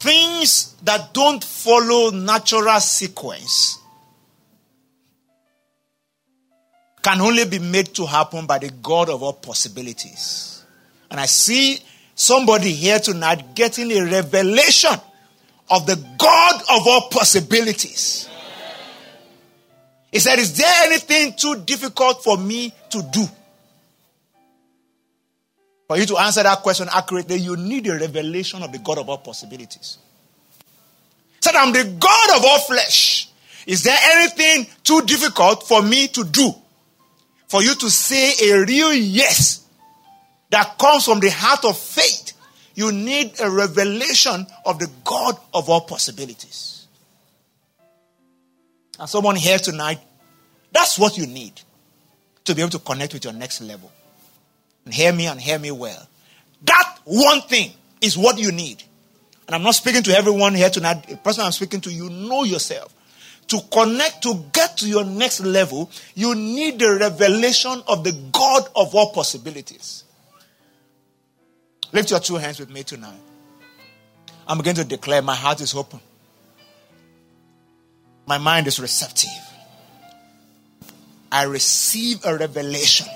Things 0.00 0.74
that 0.82 1.14
don't 1.14 1.42
follow 1.42 2.10
natural 2.10 2.80
sequence 2.80 3.78
can 7.02 7.20
only 7.20 7.44
be 7.44 7.58
made 7.58 7.94
to 7.94 8.06
happen 8.06 8.46
by 8.46 8.58
the 8.58 8.70
God 8.70 9.08
of 9.08 9.22
all 9.22 9.32
possibilities. 9.32 10.64
And 11.10 11.18
I 11.18 11.26
see 11.26 11.80
somebody 12.14 12.70
here 12.70 12.98
tonight 12.98 13.54
getting 13.54 13.90
a 13.92 14.04
revelation 14.04 14.94
of 15.70 15.86
the 15.86 15.96
God 16.16 16.62
of 16.70 16.86
all 16.86 17.08
possibilities. 17.10 18.28
He 20.12 20.18
said, 20.18 20.38
Is 20.38 20.56
there 20.56 20.72
anything 20.84 21.34
too 21.34 21.62
difficult 21.64 22.22
for 22.22 22.36
me 22.36 22.72
to 22.90 23.02
do? 23.10 23.24
For 25.88 25.96
you 25.98 26.06
to 26.06 26.18
answer 26.18 26.42
that 26.42 26.58
question 26.62 26.88
accurately, 26.92 27.36
you 27.36 27.56
need 27.56 27.86
a 27.86 27.98
revelation 27.98 28.62
of 28.62 28.72
the 28.72 28.78
God 28.78 28.98
of 28.98 29.08
all 29.08 29.18
possibilities. 29.18 29.98
Said, 31.40 31.56
I'm 31.56 31.72
the 31.72 31.84
God 31.98 32.38
of 32.38 32.44
all 32.44 32.60
flesh. 32.60 33.28
Is 33.66 33.82
there 33.82 33.98
anything 34.12 34.66
too 34.84 35.02
difficult 35.02 35.66
for 35.66 35.82
me 35.82 36.08
to 36.08 36.24
do? 36.24 36.54
For 37.52 37.62
you 37.62 37.74
to 37.74 37.90
say 37.90 38.32
a 38.48 38.64
real 38.64 38.94
yes 38.94 39.66
that 40.48 40.78
comes 40.78 41.04
from 41.04 41.20
the 41.20 41.30
heart 41.30 41.66
of 41.66 41.76
faith, 41.76 42.32
you 42.74 42.90
need 42.90 43.38
a 43.40 43.50
revelation 43.50 44.46
of 44.64 44.78
the 44.78 44.88
God 45.04 45.36
of 45.52 45.68
all 45.68 45.82
possibilities. 45.82 46.86
And 48.98 49.06
someone 49.06 49.36
here 49.36 49.58
tonight, 49.58 50.00
That's 50.72 50.98
what 50.98 51.18
you 51.18 51.26
need 51.26 51.60
to 52.46 52.54
be 52.54 52.62
able 52.62 52.70
to 52.70 52.78
connect 52.78 53.12
with 53.12 53.24
your 53.24 53.34
next 53.34 53.60
level. 53.60 53.92
And 54.86 54.94
hear 54.94 55.12
me 55.12 55.26
and 55.26 55.38
hear 55.38 55.58
me 55.58 55.72
well. 55.72 56.08
That 56.64 57.00
one 57.04 57.42
thing 57.42 57.72
is 58.00 58.16
what 58.16 58.38
you 58.38 58.50
need. 58.50 58.82
And 59.46 59.54
I'm 59.54 59.62
not 59.62 59.74
speaking 59.74 60.02
to 60.04 60.16
everyone 60.16 60.54
here 60.54 60.70
tonight. 60.70 61.06
The 61.06 61.18
person 61.18 61.44
I'm 61.44 61.52
speaking 61.52 61.82
to, 61.82 61.92
you 61.92 62.08
know 62.08 62.44
yourself. 62.44 62.94
To 63.48 63.60
connect, 63.70 64.22
to 64.22 64.44
get 64.52 64.78
to 64.78 64.88
your 64.88 65.04
next 65.04 65.40
level, 65.40 65.90
you 66.14 66.34
need 66.34 66.78
the 66.78 66.96
revelation 66.98 67.82
of 67.86 68.02
the 68.02 68.12
God 68.32 68.68
of 68.74 68.94
all 68.94 69.12
possibilities. 69.12 70.04
Lift 71.92 72.10
your 72.10 72.20
two 72.20 72.36
hands 72.36 72.58
with 72.58 72.70
me 72.70 72.82
tonight. 72.82 73.20
I'm 74.46 74.58
going 74.58 74.76
to 74.76 74.84
declare 74.84 75.20
my 75.22 75.34
heart 75.34 75.60
is 75.60 75.74
open. 75.74 76.00
My 78.26 78.38
mind 78.38 78.66
is 78.66 78.80
receptive. 78.80 79.30
I 81.30 81.44
receive 81.44 82.24
a 82.24 82.36
revelation 82.36 83.06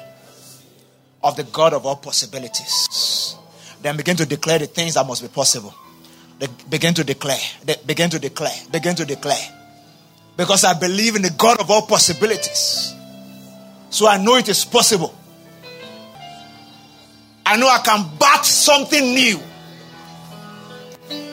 of 1.23 1.37
the 1.37 1.45
God 1.45 1.73
of 1.73 1.87
all 1.87 1.97
possibilities. 1.97 3.37
Then 3.83 3.97
begin 3.97 4.17
to 4.17 4.27
declare 4.27 4.59
the 4.59 4.67
things 4.67 4.95
that 4.95 5.07
must 5.07 5.23
be 5.23 5.29
possible. 5.29 5.75
They 6.39 6.49
begin 6.69 6.95
to 6.95 7.05
declare, 7.05 7.39
they 7.65 7.77
begin 7.87 8.11
to 8.11 8.19
declare, 8.19 8.53
begin 8.71 8.95
to 8.97 9.05
declare. 9.05 9.56
Because 10.37 10.65
I 10.65 10.75
believe 10.79 11.17
in 11.17 11.23
the 11.23 11.31
God 11.31 11.61
of 11.61 11.71
all 11.71 11.83
possibilities. 11.83 12.95
So 13.91 14.07
I 14.07 14.19
know 14.19 14.37
it 14.37 14.49
is 14.49 14.65
possible. 14.65 15.15
I 17.45 17.57
know 17.57 17.69
I 17.69 17.79
can 17.79 18.05
bat 18.19 18.45
something 18.45 19.15
new. 19.15 19.41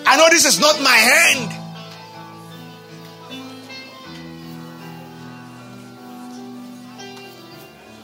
I 0.06 0.16
know 0.16 0.30
this 0.30 0.46
is 0.46 0.60
not 0.60 0.80
my 0.82 0.96
hand. 0.96 1.60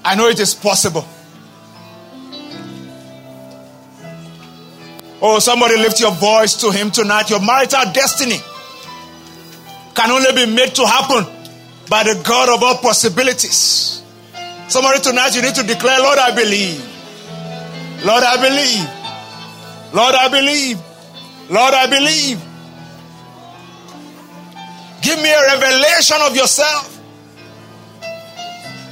I 0.03 0.15
know 0.15 0.27
it 0.27 0.39
is 0.39 0.55
possible. 0.55 1.05
Oh, 5.21 5.39
somebody 5.39 5.77
lift 5.77 5.99
your 5.99 6.11
voice 6.11 6.55
to 6.61 6.71
him 6.71 6.89
tonight. 6.89 7.29
Your 7.29 7.41
marital 7.41 7.91
destiny 7.93 8.39
can 9.96 10.12
only 10.12 10.31
be 10.34 10.51
made 10.51 10.75
to 10.75 10.86
happen 10.86 11.25
by 11.89 12.03
the 12.03 12.22
God 12.25 12.50
of 12.50 12.63
all 12.63 12.77
possibilities. 12.77 14.03
Somebody 14.67 15.00
tonight, 15.01 15.36
you 15.36 15.41
need 15.41 15.55
to 15.55 15.63
declare, 15.63 16.00
Lord, 16.00 16.19
I 16.19 16.36
believe. 16.36 16.79
Lord, 18.05 18.24
I 18.24 18.36
believe. 18.38 19.93
Lord, 19.93 20.15
I 20.15 20.27
believe. 20.29 20.77
Lord, 21.50 21.74
I 21.74 21.88
believe. 21.88 22.39
Give 25.01 25.22
me 25.22 25.31
a 25.31 25.41
revelation 25.55 26.17
of 26.22 26.36
yourself 26.36 27.00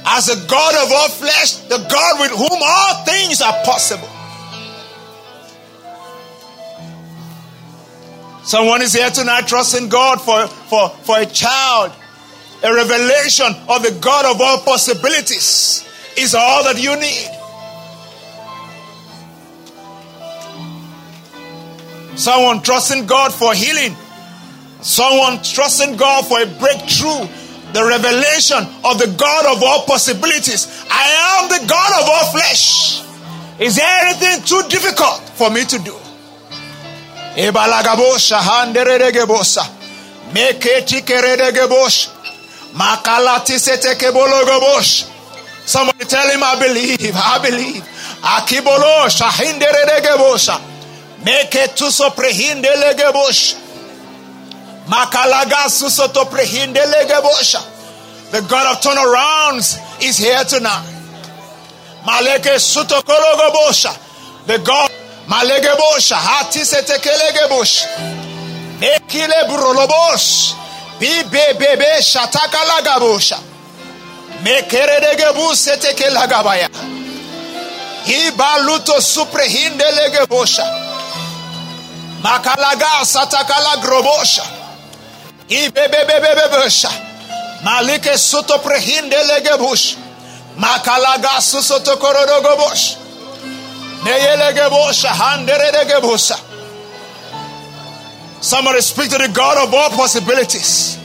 as 0.06 0.26
the 0.26 0.46
God 0.48 0.74
of 0.74 0.92
all 0.92 1.08
flesh, 1.08 1.52
the 1.68 1.78
God 1.88 2.20
with 2.20 2.30
whom 2.32 2.58
all 2.62 3.04
things 3.04 3.40
are 3.40 3.54
possible. 3.64 4.08
Someone 8.48 8.80
is 8.80 8.94
here 8.94 9.10
tonight 9.10 9.46
trusting 9.46 9.90
God 9.90 10.22
for, 10.22 10.46
for, 10.46 10.88
for 10.88 11.18
a 11.20 11.26
child. 11.26 11.92
A 12.62 12.72
revelation 12.74 13.48
of 13.68 13.82
the 13.82 13.94
God 14.00 14.24
of 14.24 14.40
all 14.40 14.60
possibilities 14.60 15.86
is 16.16 16.34
all 16.34 16.64
that 16.64 16.82
you 16.82 16.96
need. 16.96 17.28
Someone 22.16 22.62
trusting 22.62 23.04
God 23.04 23.34
for 23.34 23.52
healing. 23.52 23.94
Someone 24.80 25.42
trusting 25.42 25.98
God 25.98 26.26
for 26.26 26.40
a 26.40 26.46
breakthrough. 26.46 27.28
The 27.74 27.84
revelation 27.86 28.64
of 28.82 28.98
the 28.98 29.14
God 29.18 29.44
of 29.54 29.62
all 29.62 29.84
possibilities. 29.84 30.86
I 30.88 31.42
am 31.42 31.50
the 31.50 31.68
God 31.68 32.02
of 32.02 32.08
all 32.08 32.32
flesh. 32.32 33.02
Is 33.60 33.76
there 33.76 34.06
anything 34.06 34.42
too 34.42 34.62
difficult 34.70 35.20
for 35.36 35.50
me 35.50 35.66
to 35.66 35.78
do? 35.80 35.94
Ebalagabosha 37.38 38.38
handeredegebosa. 38.38 39.64
Meketi 40.32 41.02
keredegebosh. 41.02 42.08
Makalati 42.74 43.58
setekebologobosh. 43.58 45.06
Somebody 45.64 46.04
tell 46.04 46.28
him, 46.30 46.42
I 46.42 46.58
believe, 46.58 47.14
I 47.14 47.38
believe. 47.38 47.84
Akibolo 48.22 49.08
shahinderedegebosa. 49.08 50.58
Meketuso 51.24 52.10
prehindelegebosh. 52.10 53.54
Makalaga 54.88 55.68
susoto 55.68 56.24
prehindelegebosa. 56.24 57.62
The 58.32 58.40
God 58.42 58.76
of 58.76 58.82
turnarounds 58.82 59.78
is 60.02 60.18
here 60.18 60.42
tonight. 60.44 60.84
Maleke 62.04 62.58
sutokologobosha. 62.58 63.96
The 64.46 64.58
God 64.58 64.90
Malegebosha, 65.28 66.16
hatisetekelegebosha. 66.16 67.88
Ekile 68.80 69.44
burolobosh. 69.48 70.54
Bibebebe 70.98 72.02
shatakalagabosha. 72.02 73.38
Mekeredegebu 74.42 75.56
setekelagabaya. 75.56 76.68
Ibaluto 78.06 79.00
suprehindelegebosha. 79.00 80.64
Makalaga 82.22 83.04
satakalagrobosha. 83.04 84.44
Ibebebebebesha. 85.48 86.90
Malike 87.62 88.18
suto 88.18 88.58
prehindelegebush. 88.58 89.96
Makalaga 90.56 91.40
susotokorodogobosha. 91.40 93.07
Somebody 98.40 98.80
speak 98.80 99.10
to 99.10 99.18
the 99.18 99.28
God 99.28 99.66
of 99.66 99.74
all 99.74 99.90
possibilities. 99.90 100.98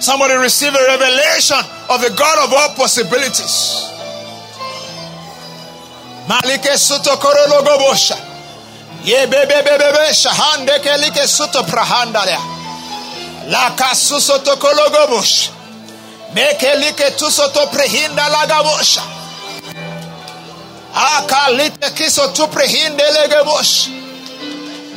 Somebody 0.00 0.34
receive 0.34 0.74
a 0.74 0.86
revelation 0.88 1.56
of 1.88 2.00
the 2.02 2.10
God 2.16 2.46
of 2.46 2.52
all 2.52 2.74
possibilities. 2.74 3.92
Malike 6.28 6.76
suto 6.76 7.16
korologobosha. 7.16 8.16
Ye 9.04 9.26
bebe 9.26 9.62
bebe 9.62 10.12
shahande 10.12 10.78
kelike 10.82 11.26
suto 11.26 11.62
prahandalia. 11.62 12.40
La 13.48 13.70
kasuso 13.76 14.42
to 14.42 14.56
kologobosh. 14.56 15.50
Mekelike 16.34 17.16
tusoto 17.16 17.66
prehinda 17.70 18.28
lagabosha. 18.28 19.02
Akalite 21.16 21.90
kiso 21.94 22.34
tu 22.34 22.46
prehinde 22.48 23.02
legebosh. 23.16 23.88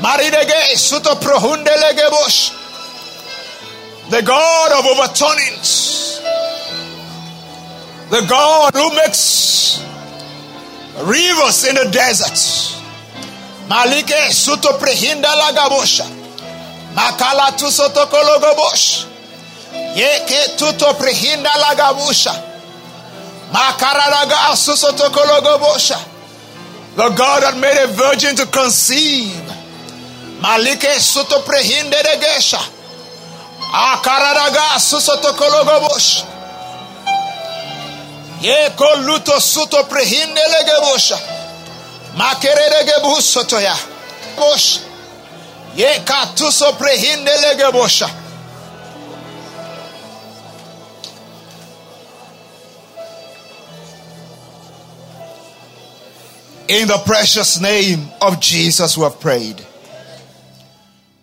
Maridege 0.02 0.76
suto. 0.76 1.16
The 4.10 4.22
God 4.24 4.72
of 4.72 4.86
overturnings. 4.86 6.22
The 8.10 8.26
God 8.28 8.74
who 8.74 8.96
makes 8.96 9.84
rivers 11.04 11.64
in 11.66 11.76
the 11.76 11.90
desert. 11.92 12.76
Malike 13.68 14.32
suto 14.32 14.80
prehinda 14.80 15.30
lagabosha. 15.36 16.08
Makala 16.96 17.56
tu 17.58 17.70
soto 17.70 18.06
kologobosh. 18.08 19.06
Yeke 19.96 20.58
tuto 20.58 20.94
prehinda 20.94 21.52
lagabusha. 21.52 22.49
The 26.96 27.10
God 27.16 27.44
that 27.44 27.58
made 27.58 27.78
a 27.78 27.88
virgin 27.88 28.36
to 28.36 28.46
conceive. 28.48 29.42
Malike 30.42 31.00
suto 31.00 31.42
prehinde 31.44 32.02
de 32.04 32.18
gesha. 32.20 32.60
Akaradaga 33.74 34.80
susoto 34.80 35.34
kologobosh. 35.34 36.24
Ye 38.42 38.70
koluto 38.76 39.40
suto 39.40 39.84
prehinde 39.84 40.42
legebosha. 40.48 41.18
Makerede 42.16 42.84
gebusoto 42.86 43.60
ya. 43.62 43.76
Bosh. 44.36 44.80
Ye 45.76 46.00
katuso 46.06 46.74
prehinde 46.74 47.38
legebosha. 47.38 48.10
In 56.70 56.88
the 56.88 57.02
precious 57.04 57.60
name 57.60 58.08
of 58.22 58.40
Jesus, 58.40 58.96
we 58.96 59.02
have 59.02 59.20
prayed. 59.20 59.60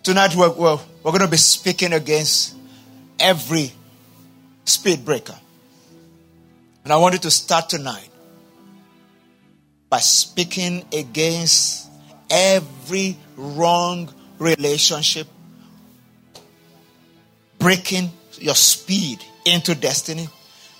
Tonight, 0.02 0.34
we're, 0.34 0.50
we're, 0.50 0.76
we're 1.04 1.12
going 1.12 1.20
to 1.20 1.28
be 1.28 1.36
speaking 1.36 1.92
against 1.92 2.56
every 3.20 3.70
speed 4.64 5.04
breaker. 5.04 5.36
And 6.82 6.92
I 6.92 6.96
want 6.96 7.14
you 7.14 7.20
to 7.20 7.30
start 7.30 7.68
tonight 7.68 8.08
by 9.88 9.98
speaking 9.98 10.84
against 10.92 11.90
every 12.28 13.16
wrong 13.36 14.12
relationship, 14.40 15.28
breaking 17.60 18.10
your 18.38 18.56
speed 18.56 19.20
into 19.44 19.76
destiny, 19.76 20.26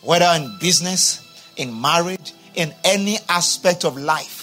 whether 0.02 0.26
in 0.35 0.58
business, 0.58 1.25
in 1.56 1.80
marriage, 1.80 2.32
in 2.56 2.75
any 2.82 3.18
aspect 3.28 3.85
of 3.85 3.96
life. 3.96 4.36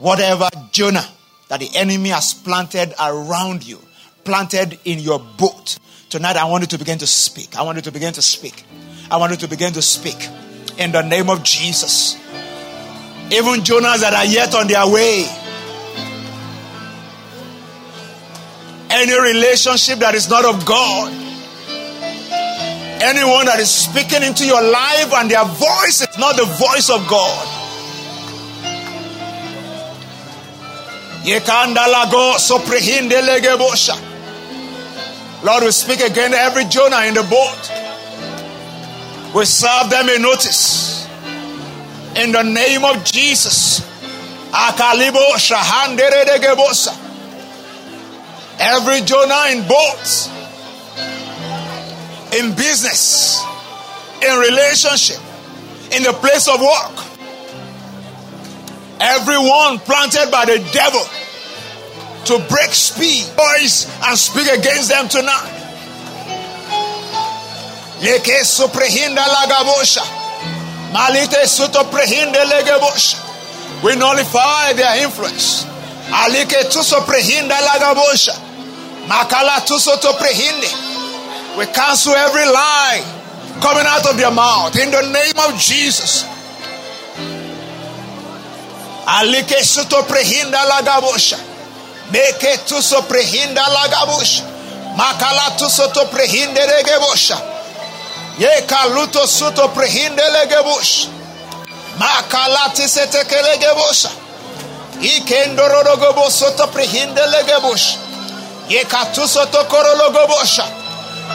Whatever 0.00 0.48
Jonah 0.72 1.06
that 1.48 1.60
the 1.60 1.68
enemy 1.76 2.08
has 2.08 2.32
planted 2.32 2.94
around 2.98 3.66
you, 3.66 3.78
planted 4.24 4.78
in 4.86 4.98
your 4.98 5.18
boat. 5.18 5.78
Tonight, 6.08 6.36
I 6.36 6.44
want 6.46 6.62
you 6.62 6.68
to 6.68 6.78
begin 6.78 6.98
to 6.98 7.06
speak. 7.06 7.56
I 7.56 7.62
want 7.62 7.76
you 7.76 7.82
to 7.82 7.92
begin 7.92 8.12
to 8.14 8.22
speak. 8.22 8.64
I 9.10 9.18
want 9.18 9.32
you 9.32 9.38
to 9.38 9.48
begin 9.48 9.72
to 9.74 9.82
speak 9.82 10.28
in 10.78 10.92
the 10.92 11.02
name 11.02 11.28
of 11.28 11.42
Jesus. 11.42 12.16
Even 13.30 13.60
Jonahs 13.60 14.00
that 14.00 14.14
are 14.14 14.24
yet 14.24 14.54
on 14.54 14.68
their 14.68 14.88
way. 14.88 15.26
Any 18.88 19.20
relationship 19.20 19.98
that 19.98 20.14
is 20.14 20.30
not 20.30 20.44
of 20.46 20.64
God, 20.64 21.12
anyone 23.02 23.46
that 23.46 23.60
is 23.60 23.70
speaking 23.70 24.22
into 24.22 24.46
your 24.46 24.62
life 24.62 25.12
and 25.14 25.30
their 25.30 25.44
voice 25.44 26.00
is 26.00 26.18
not 26.18 26.36
the 26.36 26.46
voice 26.46 26.88
of 26.88 27.06
God. 27.06 27.49
Lord, 35.42 35.64
we 35.64 35.70
speak 35.70 36.00
again 36.00 36.34
every 36.34 36.64
Jonah 36.64 37.04
in 37.06 37.14
the 37.14 37.22
boat. 37.22 37.70
We 39.34 39.44
serve 39.44 39.90
them 39.90 40.08
a 40.08 40.18
notice. 40.18 41.06
In 42.16 42.32
the 42.32 42.42
name 42.42 42.84
of 42.84 43.04
Jesus. 43.04 43.82
Every 48.58 49.00
Jonah 49.02 49.46
in 49.52 49.66
boats, 49.66 50.28
in 52.32 52.54
business, 52.54 53.42
in 54.22 54.38
relationship, 54.38 55.20
in 55.92 56.02
the 56.02 56.12
place 56.12 56.48
of 56.48 56.60
work. 56.60 57.09
Everyone 59.00 59.78
planted 59.80 60.30
by 60.30 60.44
the 60.44 60.58
devil 60.72 61.02
to 62.26 62.38
break 62.48 62.70
speed, 62.74 63.24
voice, 63.32 63.88
and 64.04 64.16
speak 64.16 64.46
against 64.46 64.90
them 64.90 65.08
tonight. 65.08 65.56
Leke 68.00 68.44
suprehinda 68.44 69.24
lagabosha. 69.24 70.04
Malite 70.92 71.44
legebosha. 72.44 73.16
We 73.82 73.96
nullify 73.96 74.74
their 74.74 75.02
influence. 75.02 75.64
Alike 76.12 76.70
lagabosha. 77.56 78.36
Makala. 79.08 79.60
We 81.58 81.66
cancel 81.66 82.14
every 82.14 82.46
lie 82.46 83.02
coming 83.60 83.84
out 83.86 84.06
of 84.08 84.16
their 84.16 84.30
mouth 84.30 84.76
in 84.78 84.90
the 84.90 85.02
name 85.10 85.38
of 85.48 85.58
Jesus. 85.58 86.29
Alike 89.06 89.64
suto 89.64 90.02
prehinda 90.02 90.64
lagabosha. 90.64 91.38
Meke 92.12 92.66
tu 92.66 92.82
so 92.82 93.02
prehinda 93.02 93.62
lagabush. 93.62 94.42
Makala 94.96 95.56
tu 95.56 95.68
soto 95.68 96.06
prehinde 96.06 96.60
regebosha. 96.66 97.38
Ye 98.38 98.62
kaluto 98.66 99.26
soto 99.26 99.68
prehinde 99.68 100.22
legebush. 100.34 101.06
Makala 101.98 102.72
tisete 102.74 103.24
kelegebosha. 103.24 104.10
Ikendororogobo 105.00 106.30
soto 106.30 106.66
prehinde 106.66 107.24
legebush. 107.26 107.96
Ye 108.68 108.84
katu 108.84 109.26
soto 109.28 109.64
korologobosha. 109.64 110.66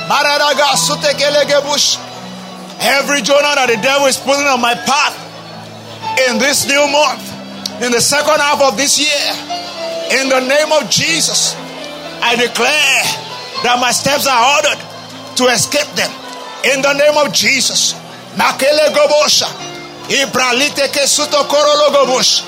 Mararaga 0.08 0.76
sute 0.76 1.14
kelegebush. 1.14 1.98
Every 2.82 3.22
Jonah 3.22 3.56
that 3.56 3.70
the 3.70 3.78
devil 3.78 4.08
is 4.08 4.18
putting 4.18 4.46
on 4.46 4.60
my 4.60 4.76
path 4.76 5.16
in 6.28 6.38
this 6.38 6.68
new 6.68 6.88
month, 6.92 7.24
in 7.84 7.92
the 7.92 8.02
second 8.02 8.40
half 8.40 8.62
of 8.62 8.78
this 8.78 9.00
year, 9.00 9.26
in 10.22 10.30
the 10.30 10.40
name 10.40 10.72
of 10.72 10.90
Jesus, 10.90 11.56
I 12.22 12.36
declare 12.36 13.04
that 13.64 13.78
my 13.80 13.92
steps 13.92 14.28
are 14.28 14.58
ordered 14.58 14.80
to 15.38 15.48
escape 15.52 15.90
them. 15.96 16.12
In 16.64 16.82
the 16.82 16.94
name 16.94 17.18
of 17.26 17.34
Jesus. 17.34 17.94
Makele 18.36 18.90
gobosha. 18.94 19.48
Ibralite 20.10 20.92
ke 20.92 21.06
suto 21.06 21.44
korolo 21.50 21.90
gobosh. 21.92 22.42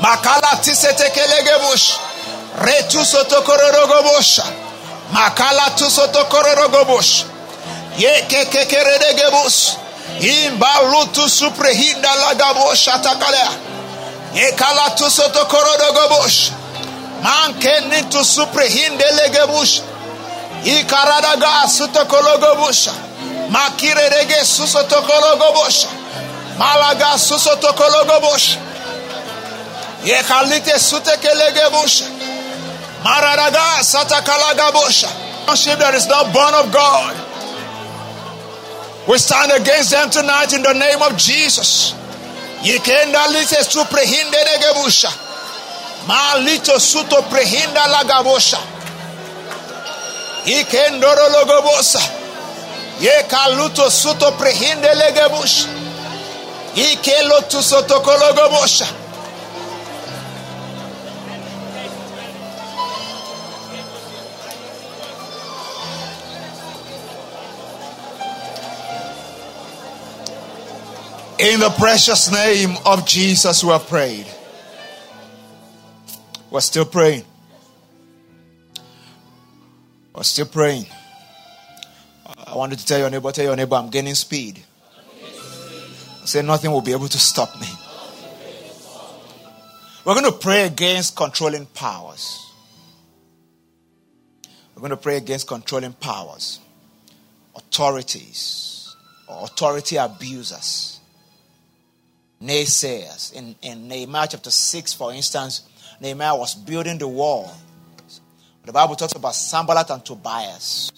Makala 0.00 0.58
tisete 0.62 1.10
kelegebush. 1.10 1.98
Retu 2.58 3.04
soto 3.04 3.42
kororo 3.42 3.86
gobosha. 3.86 4.44
Makala 5.12 5.76
tu 5.76 5.84
soto 5.90 6.24
kororo 6.24 6.68
gobosh. 6.68 7.24
Ye 7.96 8.22
ke 8.28 8.44
ke 8.50 8.66
kerede 8.68 9.14
gebus. 9.18 9.76
Imbalutu 10.20 11.28
suprehinda 11.28 12.10
lagabosha 12.16 13.02
takalea. 13.02 13.79
Ekala 14.34 14.96
tu 14.96 15.10
soto 15.10 15.44
korodo 15.44 15.92
gobush. 15.92 16.50
Manke 17.22 18.10
tu 18.10 18.24
suprehinde 18.24 19.04
legebush. 19.16 19.80
Ikarada 20.64 21.36
ga 21.40 21.66
suto 21.68 22.04
kologobusha. 22.06 22.92
Makire 23.50 24.08
rege 24.10 24.44
susoto 24.44 25.02
kologobusha. 25.02 25.88
Malaga 26.58 27.18
susoto 27.18 27.72
kologobusha. 27.72 28.58
Yekalite 30.04 30.78
sute 30.78 31.16
kelegebusha. 31.20 32.06
Maradaga 33.02 33.82
satakalagabusha. 33.82 35.08
Ship 35.56 35.76
that 35.80 35.94
is 35.94 36.06
not 36.06 36.32
born 36.32 36.54
of 36.54 36.70
God. 36.72 37.16
We 39.08 39.18
stand 39.18 39.50
against 39.50 39.90
them 39.90 40.08
tonight 40.08 40.52
in 40.52 40.62
the 40.62 40.72
name 40.74 41.02
of 41.02 41.16
Jesus. 41.16 41.92
Yikenda 42.62 43.26
lite 43.26 43.64
su 43.64 43.84
prehinde 43.84 44.44
regebusha. 44.44 45.10
Malito 46.06 46.78
suto 46.78 47.22
prehinda 47.22 47.86
lagabosha. 47.86 48.58
Ikendoro 50.44 51.28
logobosa. 51.28 52.00
Ye 53.00 53.24
kaluto 53.28 53.90
suto 53.90 54.32
prehinde 54.32 54.94
legebush. 54.94 55.66
Ikelo 56.74 57.40
tu 57.48 57.62
soto 57.62 58.00
kologobosha. 58.00 58.86
In 71.60 71.64
the 71.70 71.76
precious 71.76 72.32
name 72.32 72.74
of 72.86 73.06
Jesus, 73.06 73.62
we 73.62 73.68
have 73.68 73.86
prayed. 73.86 74.24
We're 76.50 76.60
still 76.60 76.86
praying. 76.86 77.22
We're 80.14 80.22
still 80.22 80.46
praying. 80.46 80.86
I 82.46 82.56
wanted 82.56 82.78
to 82.78 82.86
tell 82.86 82.98
your 82.98 83.10
neighbor, 83.10 83.30
tell 83.30 83.44
your 83.44 83.56
neighbor, 83.56 83.74
I'm 83.74 83.90
gaining 83.90 84.14
speed. 84.14 84.62
Say 86.24 86.40
nothing 86.40 86.72
will 86.72 86.80
be 86.80 86.92
able 86.92 87.08
to 87.08 87.18
stop 87.18 87.54
me. 87.60 87.68
We're 90.06 90.14
going 90.14 90.32
to 90.32 90.38
pray 90.38 90.64
against 90.64 91.14
controlling 91.14 91.66
powers. 91.66 92.42
We're 94.74 94.80
going 94.80 94.92
to 94.92 94.96
pray 94.96 95.18
against 95.18 95.46
controlling 95.46 95.92
powers, 95.92 96.58
authorities, 97.54 98.96
or 99.28 99.44
authority 99.44 99.96
abusers 99.96 100.89
naysayers. 102.42 103.32
In, 103.34 103.54
in 103.62 103.88
Nehemiah 103.88 104.28
chapter 104.30 104.50
6, 104.50 104.92
for 104.94 105.12
instance, 105.12 105.62
Nehemiah 106.00 106.36
was 106.36 106.54
building 106.54 106.98
the 106.98 107.08
wall. 107.08 107.52
The 108.64 108.72
Bible 108.72 108.96
talks 108.96 109.14
about 109.14 109.34
Sanballat 109.34 109.90
and 109.90 110.04
Tobias. 110.04 110.92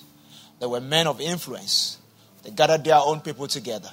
They 0.61 0.67
were 0.67 0.81
men 0.81 1.07
of 1.07 1.21
influence. 1.21 1.99
They 2.43 2.51
gathered 2.51 2.85
their 2.85 2.97
own 2.97 3.21
people 3.21 3.47
together. 3.49 3.91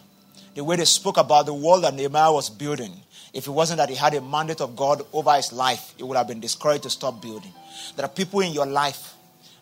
The 0.55 0.63
way 0.63 0.75
they 0.75 0.85
spoke 0.85 1.17
about 1.17 1.45
the 1.45 1.53
wall 1.53 1.79
that 1.81 1.93
Nehemiah 1.93 2.31
was 2.31 2.49
building, 2.49 2.93
if 3.33 3.47
it 3.47 3.51
wasn't 3.51 3.77
that 3.77 3.89
he 3.89 3.95
had 3.95 4.13
a 4.15 4.21
mandate 4.21 4.62
of 4.62 4.75
God 4.75 5.03
over 5.13 5.33
his 5.35 5.53
life, 5.53 5.93
it 5.97 6.03
would 6.03 6.17
have 6.17 6.27
been 6.27 6.39
discouraged 6.39 6.83
to 6.83 6.89
stop 6.89 7.21
building. 7.21 7.53
There 7.95 8.05
are 8.05 8.09
people 8.09 8.41
in 8.41 8.53
your 8.53 8.65
life, 8.65 9.13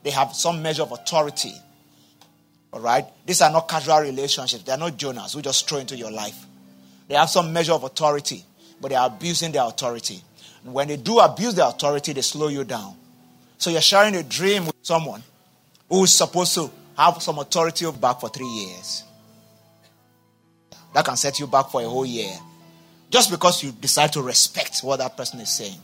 they 0.03 0.09
have 0.11 0.33
some 0.33 0.61
measure 0.61 0.83
of 0.83 0.91
authority. 0.91 1.53
All 2.71 2.79
right? 2.79 3.05
These 3.25 3.41
are 3.41 3.51
not 3.51 3.67
casual 3.67 3.99
relationships. 3.99 4.63
They 4.63 4.71
are 4.71 4.77
not 4.77 4.97
Jonahs 4.97 5.33
who 5.33 5.41
just 5.41 5.67
throw 5.67 5.79
into 5.79 5.95
your 5.95 6.11
life. 6.11 6.46
They 7.07 7.15
have 7.15 7.29
some 7.29 7.53
measure 7.53 7.73
of 7.73 7.83
authority, 7.83 8.43
but 8.81 8.89
they 8.89 8.95
are 8.95 9.07
abusing 9.07 9.51
their 9.51 9.63
authority. 9.63 10.21
And 10.63 10.73
when 10.73 10.87
they 10.87 10.97
do 10.97 11.19
abuse 11.19 11.55
their 11.55 11.67
authority, 11.67 12.13
they 12.13 12.21
slow 12.21 12.49
you 12.49 12.63
down. 12.63 12.95
So 13.57 13.69
you're 13.69 13.81
sharing 13.81 14.15
a 14.15 14.23
dream 14.23 14.65
with 14.65 14.75
someone 14.81 15.23
who 15.89 16.03
is 16.03 16.13
supposed 16.13 16.53
to 16.55 16.69
have 16.97 17.21
some 17.21 17.39
authority 17.39 17.89
back 17.91 18.19
for 18.19 18.29
three 18.29 18.47
years. 18.47 19.03
That 20.93 21.05
can 21.05 21.15
set 21.15 21.39
you 21.39 21.47
back 21.47 21.69
for 21.69 21.81
a 21.81 21.85
whole 21.87 22.05
year. 22.05 22.33
Just 23.09 23.31
because 23.31 23.63
you 23.63 23.71
decide 23.71 24.11
to 24.13 24.21
respect 24.21 24.79
what 24.79 24.97
that 24.97 25.15
person 25.15 25.39
is 25.39 25.49
saying. 25.49 25.77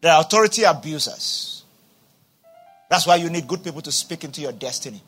There 0.00 0.12
are 0.12 0.20
authority 0.20 0.62
abusers. 0.62 1.64
That's 2.88 3.06
why 3.06 3.16
you 3.16 3.28
need 3.28 3.46
good 3.46 3.64
people 3.64 3.82
to 3.82 3.92
speak 3.92 4.24
into 4.24 4.40
your 4.40 4.52
destiny. 4.52 5.02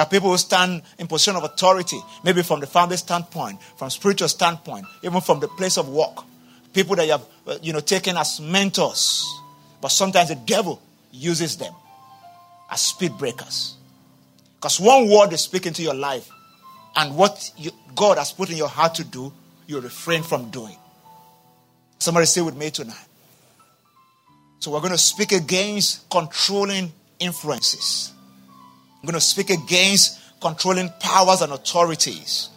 That 0.00 0.08
people 0.08 0.30
who 0.30 0.38
stand 0.38 0.80
in 0.98 1.06
position 1.08 1.36
of 1.36 1.44
authority, 1.44 2.00
maybe 2.24 2.42
from 2.42 2.60
the 2.60 2.66
family 2.66 2.96
standpoint, 2.96 3.60
from 3.76 3.90
spiritual 3.90 4.28
standpoint, 4.28 4.86
even 5.02 5.20
from 5.20 5.40
the 5.40 5.48
place 5.48 5.76
of 5.76 5.90
work. 5.90 6.24
People 6.72 6.96
that 6.96 7.04
you 7.04 7.12
have, 7.12 7.26
uh, 7.46 7.58
you 7.60 7.74
know, 7.74 7.80
taken 7.80 8.16
as 8.16 8.40
mentors. 8.40 9.30
But 9.78 9.88
sometimes 9.88 10.30
the 10.30 10.36
devil 10.36 10.80
uses 11.12 11.58
them 11.58 11.74
as 12.70 12.80
speed 12.80 13.18
breakers. 13.18 13.74
Because 14.56 14.80
one 14.80 15.10
word 15.10 15.34
is 15.34 15.42
speaking 15.42 15.74
to 15.74 15.82
your 15.82 15.92
life, 15.92 16.30
and 16.96 17.14
what 17.14 17.52
you, 17.58 17.70
God 17.94 18.16
has 18.16 18.32
put 18.32 18.48
in 18.48 18.56
your 18.56 18.68
heart 18.68 18.94
to 18.94 19.04
do, 19.04 19.30
you 19.66 19.80
refrain 19.80 20.22
from 20.22 20.48
doing. 20.48 20.78
Somebody 21.98 22.24
say 22.24 22.40
with 22.40 22.56
me 22.56 22.70
tonight. 22.70 22.96
So 24.60 24.70
we're 24.70 24.80
going 24.80 24.92
to 24.92 24.96
speak 24.96 25.32
against 25.32 26.08
controlling 26.08 26.90
influences. 27.18 28.14
I'm 29.00 29.06
going 29.06 29.14
to 29.14 29.20
speak 29.20 29.50
against 29.50 30.20
controlling 30.40 30.90
powers 31.00 31.40
and 31.40 31.52
authorities. 31.52 32.50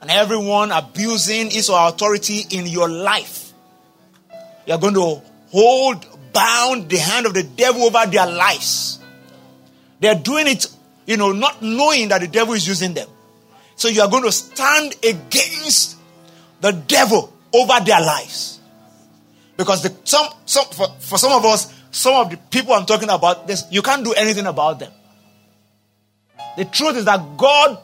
And 0.00 0.10
everyone 0.10 0.72
abusing 0.72 1.50
his 1.50 1.68
or 1.68 1.88
authority 1.88 2.44
in 2.50 2.66
your 2.66 2.88
life. 2.88 3.52
You're 4.66 4.78
going 4.78 4.94
to 4.94 5.20
hold 5.50 6.06
bound 6.32 6.88
the 6.88 6.96
hand 6.96 7.26
of 7.26 7.34
the 7.34 7.42
devil 7.42 7.82
over 7.82 8.06
their 8.10 8.26
lives. 8.26 9.00
They're 9.98 10.14
doing 10.14 10.46
it, 10.46 10.66
you 11.06 11.16
know, 11.16 11.32
not 11.32 11.60
knowing 11.60 12.08
that 12.08 12.20
the 12.20 12.28
devil 12.28 12.54
is 12.54 12.66
using 12.66 12.94
them. 12.94 13.08
So 13.76 13.88
you 13.88 14.02
are 14.02 14.08
going 14.08 14.24
to 14.24 14.32
stand 14.32 14.94
against 15.04 15.96
the 16.60 16.72
devil 16.72 17.32
over 17.52 17.84
their 17.84 18.00
lives. 18.00 18.60
Because 19.56 19.82
the, 19.82 19.94
some, 20.04 20.26
some, 20.46 20.66
for, 20.66 20.86
for 21.00 21.18
some 21.18 21.32
of 21.32 21.44
us, 21.44 21.74
some 21.90 22.14
of 22.14 22.30
the 22.30 22.36
people 22.36 22.72
I'm 22.72 22.86
talking 22.86 23.10
about, 23.10 23.46
this, 23.46 23.64
you 23.70 23.82
can't 23.82 24.04
do 24.04 24.12
anything 24.12 24.46
about 24.46 24.78
them. 24.78 24.92
The 26.56 26.64
truth 26.64 26.96
is 26.96 27.04
that 27.04 27.36
God, 27.36 27.78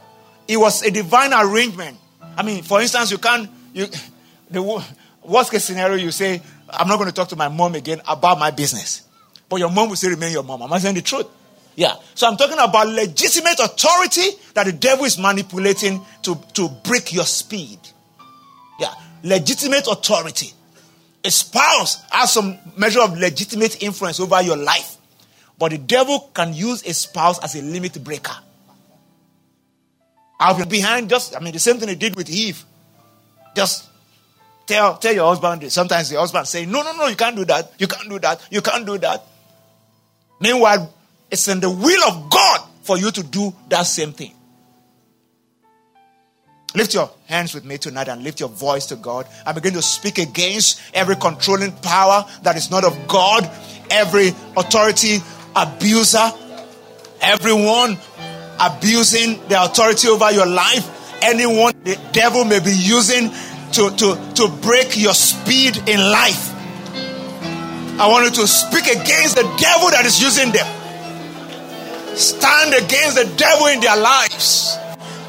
it 0.48 0.56
was 0.56 0.82
a 0.82 0.90
divine 0.90 1.32
arrangement. 1.32 1.98
I 2.36 2.42
mean, 2.42 2.62
for 2.62 2.80
instance, 2.80 3.10
you 3.10 3.18
can't, 3.18 3.48
you, 3.72 3.86
the 4.50 4.84
worst 5.22 5.50
case 5.50 5.64
scenario, 5.64 5.96
you 5.96 6.10
say, 6.10 6.42
I'm 6.68 6.88
not 6.88 6.96
going 6.96 7.08
to 7.08 7.14
talk 7.14 7.28
to 7.28 7.36
my 7.36 7.48
mom 7.48 7.74
again 7.74 8.00
about 8.06 8.38
my 8.38 8.50
business. 8.50 9.02
But 9.48 9.56
your 9.56 9.70
mom 9.70 9.90
will 9.90 9.96
still 9.96 10.10
remain 10.10 10.32
your 10.32 10.42
mom. 10.42 10.62
Am 10.62 10.72
I 10.72 10.78
saying 10.78 10.96
the 10.96 11.02
truth? 11.02 11.26
Yeah. 11.76 11.94
So 12.14 12.26
I'm 12.26 12.36
talking 12.36 12.58
about 12.58 12.88
legitimate 12.88 13.60
authority 13.60 14.30
that 14.54 14.66
the 14.66 14.72
devil 14.72 15.04
is 15.04 15.18
manipulating 15.18 16.00
to, 16.22 16.40
to 16.54 16.68
break 16.68 17.12
your 17.12 17.24
speed. 17.24 17.78
Yeah. 18.80 18.92
Legitimate 19.22 19.86
authority. 19.86 20.52
A 21.22 21.30
spouse 21.30 22.02
has 22.10 22.32
some 22.32 22.58
measure 22.76 23.00
of 23.00 23.16
legitimate 23.18 23.82
influence 23.82 24.20
over 24.20 24.40
your 24.42 24.56
life. 24.56 24.96
But 25.58 25.72
the 25.72 25.78
devil 25.78 26.30
can 26.34 26.54
use 26.54 26.82
a 26.84 26.94
spouse 26.94 27.38
as 27.42 27.54
a 27.54 27.62
limit 27.62 28.02
breaker. 28.02 28.36
I'll 30.38 30.58
be 30.58 30.64
behind 30.64 31.08
just, 31.08 31.36
I 31.36 31.40
mean, 31.40 31.52
the 31.52 31.58
same 31.58 31.78
thing 31.78 31.88
he 31.88 31.94
did 31.94 32.14
with 32.16 32.28
Eve. 32.30 32.64
Just 33.54 33.88
tell, 34.66 34.98
tell 34.98 35.14
your 35.14 35.28
husband. 35.28 35.70
Sometimes 35.72 36.10
the 36.10 36.18
husband 36.18 36.46
say, 36.46 36.66
no, 36.66 36.82
no, 36.82 36.92
no, 36.92 37.06
you 37.06 37.16
can't 37.16 37.36
do 37.36 37.44
that. 37.46 37.72
You 37.78 37.86
can't 37.86 38.08
do 38.08 38.18
that. 38.18 38.46
You 38.50 38.60
can't 38.60 38.84
do 38.84 38.98
that. 38.98 39.24
Meanwhile, 40.40 40.92
it's 41.30 41.48
in 41.48 41.60
the 41.60 41.70
will 41.70 42.04
of 42.04 42.30
God 42.30 42.60
for 42.82 42.98
you 42.98 43.10
to 43.10 43.22
do 43.22 43.54
that 43.68 43.84
same 43.84 44.12
thing. 44.12 44.32
Lift 46.74 46.92
your 46.92 47.10
hands 47.26 47.54
with 47.54 47.64
me 47.64 47.78
tonight 47.78 48.08
and 48.08 48.22
lift 48.22 48.38
your 48.38 48.50
voice 48.50 48.84
to 48.86 48.96
God. 48.96 49.26
I 49.46 49.52
begin 49.52 49.72
to 49.74 49.82
speak 49.82 50.18
against 50.18 50.80
every 50.92 51.16
controlling 51.16 51.72
power 51.72 52.26
that 52.42 52.56
is 52.56 52.70
not 52.70 52.84
of 52.84 53.08
God, 53.08 53.50
every 53.90 54.28
authority 54.56 55.18
abuser, 55.56 56.30
everyone 57.22 57.96
abusing 58.60 59.40
the 59.48 59.62
authority 59.62 60.08
over 60.08 60.30
your 60.32 60.46
life, 60.46 61.18
anyone 61.22 61.74
the 61.84 61.98
devil 62.12 62.44
may 62.44 62.60
be 62.60 62.72
using 62.72 63.30
to, 63.72 63.90
to, 63.96 64.32
to 64.34 64.48
break 64.62 64.96
your 64.96 65.14
speed 65.14 65.76
in 65.88 66.00
life. 66.00 66.52
I 67.98 68.08
want 68.08 68.26
you 68.26 68.42
to 68.42 68.46
speak 68.46 68.86
against 68.86 69.36
the 69.36 69.42
devil 69.56 69.90
that 69.90 70.04
is 70.04 70.20
using 70.20 70.52
them. 70.52 70.66
Stand 72.16 72.74
against 72.74 73.16
the 73.16 73.28
devil 73.36 73.66
in 73.66 73.80
their 73.80 73.96
lives. 73.96 74.76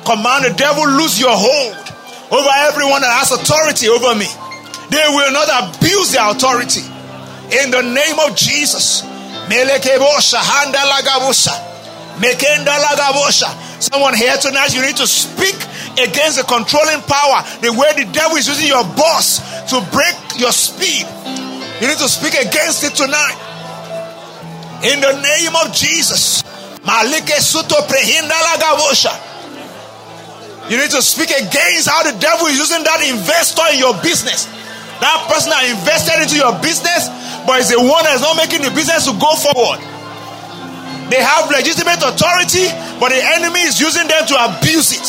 Command 0.06 0.46
the 0.46 0.54
devil 0.56 0.88
lose 0.88 1.20
your 1.20 1.36
hold 1.36 1.76
over 2.32 2.50
everyone 2.68 3.02
that 3.02 3.12
has 3.12 3.32
authority 3.32 3.88
over 3.88 4.16
me. 4.16 4.28
They 4.90 5.04
will 5.12 5.32
not 5.32 5.48
abuse 5.76 6.12
their 6.12 6.30
authority. 6.32 6.84
In 7.52 7.72
the 7.72 7.82
name 7.84 8.20
of 8.20 8.36
Jesus. 8.36 9.04
Someone 13.80 14.16
here 14.16 14.38
tonight, 14.38 14.74
you 14.74 14.82
need 14.82 14.98
to 14.98 15.08
speak 15.08 15.56
against 16.02 16.38
the 16.38 16.46
controlling 16.48 17.02
power, 17.06 17.44
the 17.62 17.72
way 17.74 17.94
the 17.94 18.06
devil 18.12 18.38
is 18.38 18.48
using 18.48 18.68
your 18.68 18.84
boss 18.98 19.40
to 19.70 19.82
break 19.92 20.16
your 20.38 20.52
speed. 20.52 21.06
You 21.82 21.88
need 21.88 21.98
to 22.00 22.10
speak 22.10 22.34
against 22.34 22.84
it 22.84 22.96
tonight. 22.96 23.38
In 24.82 25.02
the 25.02 25.14
name 25.22 25.56
of 25.62 25.74
Jesus. 25.74 26.44
You 30.70 30.78
need 30.78 30.92
to 30.92 31.02
speak 31.02 31.32
against 31.32 31.90
how 31.90 32.04
the 32.04 32.18
devil 32.20 32.48
is 32.48 32.58
using 32.58 32.84
that 32.84 33.02
investor 33.08 33.64
in 33.74 33.80
your 33.80 33.94
business. 34.02 34.46
That 35.00 35.30
person 35.30 35.50
that 35.54 35.70
invested 35.70 36.22
into 36.26 36.36
your 36.38 36.54
business, 36.62 37.10
but 37.46 37.62
is 37.62 37.70
the 37.70 37.78
one 37.78 38.04
that 38.06 38.16
is 38.18 38.22
not 38.22 38.38
making 38.38 38.62
the 38.66 38.72
business 38.74 39.06
to 39.06 39.14
go 39.14 39.36
forward. 39.38 39.97
They 41.10 41.24
have 41.24 41.48
legitimate 41.50 42.04
authority, 42.04 42.67
but 43.00 43.15
the 43.15 43.24
enemy 43.39 43.63
is 43.63 43.80
using 43.80 44.08
them 44.08 44.28
to 44.28 44.36
abuse 44.36 44.91
it. 44.91 45.08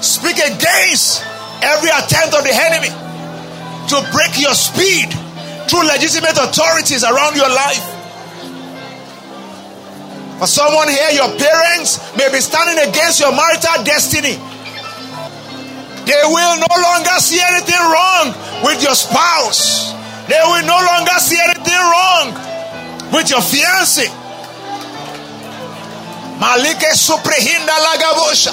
Speak 0.00 0.40
against 0.40 1.20
every 1.60 1.92
attempt 1.92 2.32
of 2.32 2.40
the 2.40 2.54
enemy 2.56 2.88
to 3.92 3.96
break 4.16 4.40
your 4.40 4.56
speed 4.56 5.12
through 5.68 5.84
legitimate 5.84 6.40
authorities 6.40 7.04
around 7.04 7.36
your 7.36 7.52
life. 7.52 7.84
For 10.40 10.48
someone 10.48 10.88
here, 10.88 11.10
your 11.20 11.28
parents 11.36 12.00
may 12.16 12.32
be 12.32 12.40
standing 12.40 12.80
against 12.88 13.20
your 13.20 13.36
marital 13.36 13.84
destiny. 13.84 14.40
They 16.08 16.22
will 16.24 16.56
no 16.56 16.72
longer 16.80 17.20
see 17.20 17.36
anything 17.36 17.76
wrong 17.76 18.32
with 18.64 18.82
your 18.82 18.96
spouse. 18.96 19.92
They 20.24 20.40
will 20.40 20.64
no 20.64 20.80
longer 20.80 21.20
see 21.20 21.36
anything 21.36 21.76
wrong 21.76 22.49
with 23.12 23.30
your 23.30 23.42
fiance. 23.42 24.06
Malike 26.38 26.94
suprehinda 26.94 27.76
lagabusha. 27.86 28.52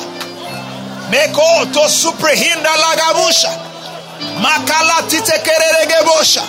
Meko 1.10 1.72
to 1.74 1.88
suprehinda 1.88 2.74
lagabusha. 2.84 3.50
Makala 4.42 5.08
tite 5.10 5.38
kereregebosha. 5.46 6.44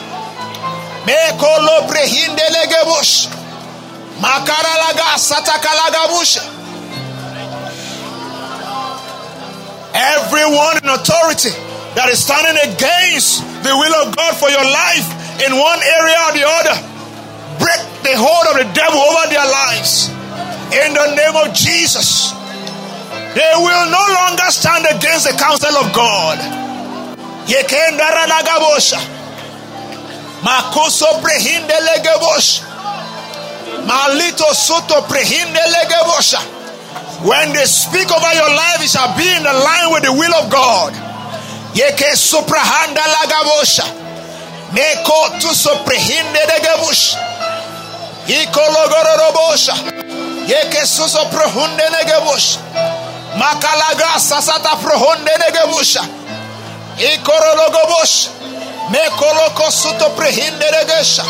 Meko 1.06 1.50
lo 1.64 1.86
prehinde 1.88 2.42
legebosha. 2.50 3.28
Makara 4.20 4.74
laga 4.82 5.18
sataka 5.18 5.70
lagabusha. 5.80 6.54
Everyone 9.94 10.76
in 10.82 10.88
authority 10.90 11.50
that 11.94 12.08
is 12.10 12.22
standing 12.22 12.58
against 12.74 13.42
the 13.62 13.74
will 13.74 13.94
of 14.06 14.14
God 14.16 14.36
for 14.36 14.48
your 14.50 14.64
life 14.64 15.06
in 15.46 15.56
one 15.56 15.80
area 15.82 16.18
or 16.26 16.32
the 16.34 16.44
other 16.46 16.97
break 17.58 17.80
the 18.02 18.14
hold 18.16 18.46
of 18.50 18.56
the 18.62 18.68
devil 18.72 18.98
over 18.98 19.26
their 19.28 19.46
lives. 19.46 20.08
In 20.72 20.94
the 20.94 21.14
name 21.14 21.36
of 21.36 21.54
Jesus. 21.54 22.32
They 23.34 23.52
will 23.56 23.86
no 23.90 24.04
longer 24.14 24.48
stand 24.50 24.86
against 24.90 25.28
the 25.28 25.36
counsel 25.36 25.76
of 25.76 25.92
God. 25.92 26.38
Legebosha. 35.74 36.40
When 37.24 37.52
they 37.52 37.64
speak 37.64 38.10
over 38.12 38.32
your 38.34 38.50
life, 38.54 38.78
it 38.80 38.90
shall 38.90 39.16
be 39.16 39.26
in 39.26 39.42
the 39.42 39.52
line 39.52 39.92
with 39.92 40.04
the 40.04 40.12
will 40.12 40.34
of 40.34 40.50
God. 40.50 40.94
Yeke 41.74 42.14
suprahanda 42.14 43.02
lagabosha. 43.02 43.86
Meko 44.70 45.40
tu 45.40 45.48
soprehinde 45.48 46.42
legebush. 46.46 47.16
Ikologorobosha. 48.28 49.74
Yeke 50.46 50.86
suso 50.86 51.24
prohunde 51.30 51.88
negebush. 51.90 52.58
Makalaga 53.36 54.20
sasata 54.20 54.76
prohunde 54.76 55.32
negebusha. 55.38 56.02
Ikorologobosh. 56.98 58.28
Mekoloko 58.90 59.70
suto 59.70 60.10
prehinde 60.10 60.70
negesha. 60.70 61.24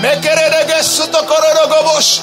Mekerege 0.00 0.82
suto 0.82 1.22
korologobosh. 1.22 2.20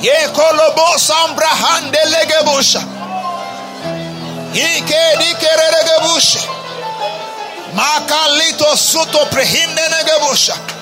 Yekolobosa 0.00 1.14
ambrahande 1.24 1.98
legebusha. 2.04 2.80
Ike 4.54 5.02
dikeregebusha. 5.18 6.40
Makalito 7.74 8.76
suto 8.76 9.26
prehinde 9.26 9.82
negebusha. 9.88 10.79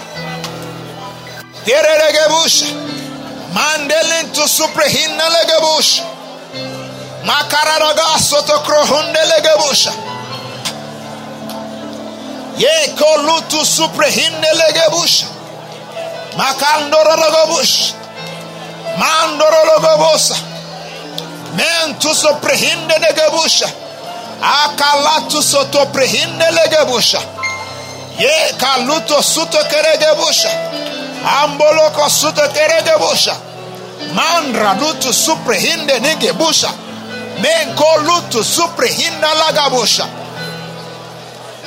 Mandelin 3.52 4.32
to 4.32 4.48
suprehinna 4.48 5.28
legebush. 5.28 6.00
Makararaga 7.24 8.18
soto 8.18 8.58
krohunde. 8.64 9.18
Ye 12.56 12.94
kolutu 12.96 13.64
suprehinde 13.64 14.50
legebush. 14.54 15.24
Mandoro 16.36 17.14
legebusa. 19.70 20.36
Men 21.54 21.98
tu 21.98 22.14
suprehinde 22.14 22.94
legebusha. 22.98 23.68
Akalatu 24.40 25.42
soto 25.42 25.86
prehinde. 25.86 26.46
Ye 28.18 28.52
kaluto 28.58 29.22
suto 29.22 29.58
keregebusha. 29.58 30.50
Amboloko 31.24 32.08
suto 32.10 32.42
keregebusha. 32.52 33.36
Mandra 34.14 34.74
lutu 34.74 35.12
suprehinde 35.12 36.00
negebusha. 36.00 36.70
Menko 37.40 37.98
lutu 38.02 38.44
suprehinda 38.44 39.34
lagabusha. 39.34 40.06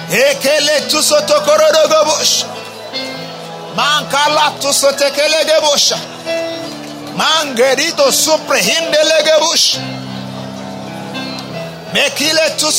Ekele 0.09 0.81
tu 0.89 1.01
soto 1.03 1.41
korodogobusha. 1.41 2.45
Mankala 3.75 4.53
tu 4.61 4.73
sotekele 4.73 5.45
gebusha. 5.45 5.97
Mangerito 7.15 8.11
suprehinde 8.11 9.03
legebusha. 9.03 9.79
Mekile 11.93 12.49
tu 12.57 12.71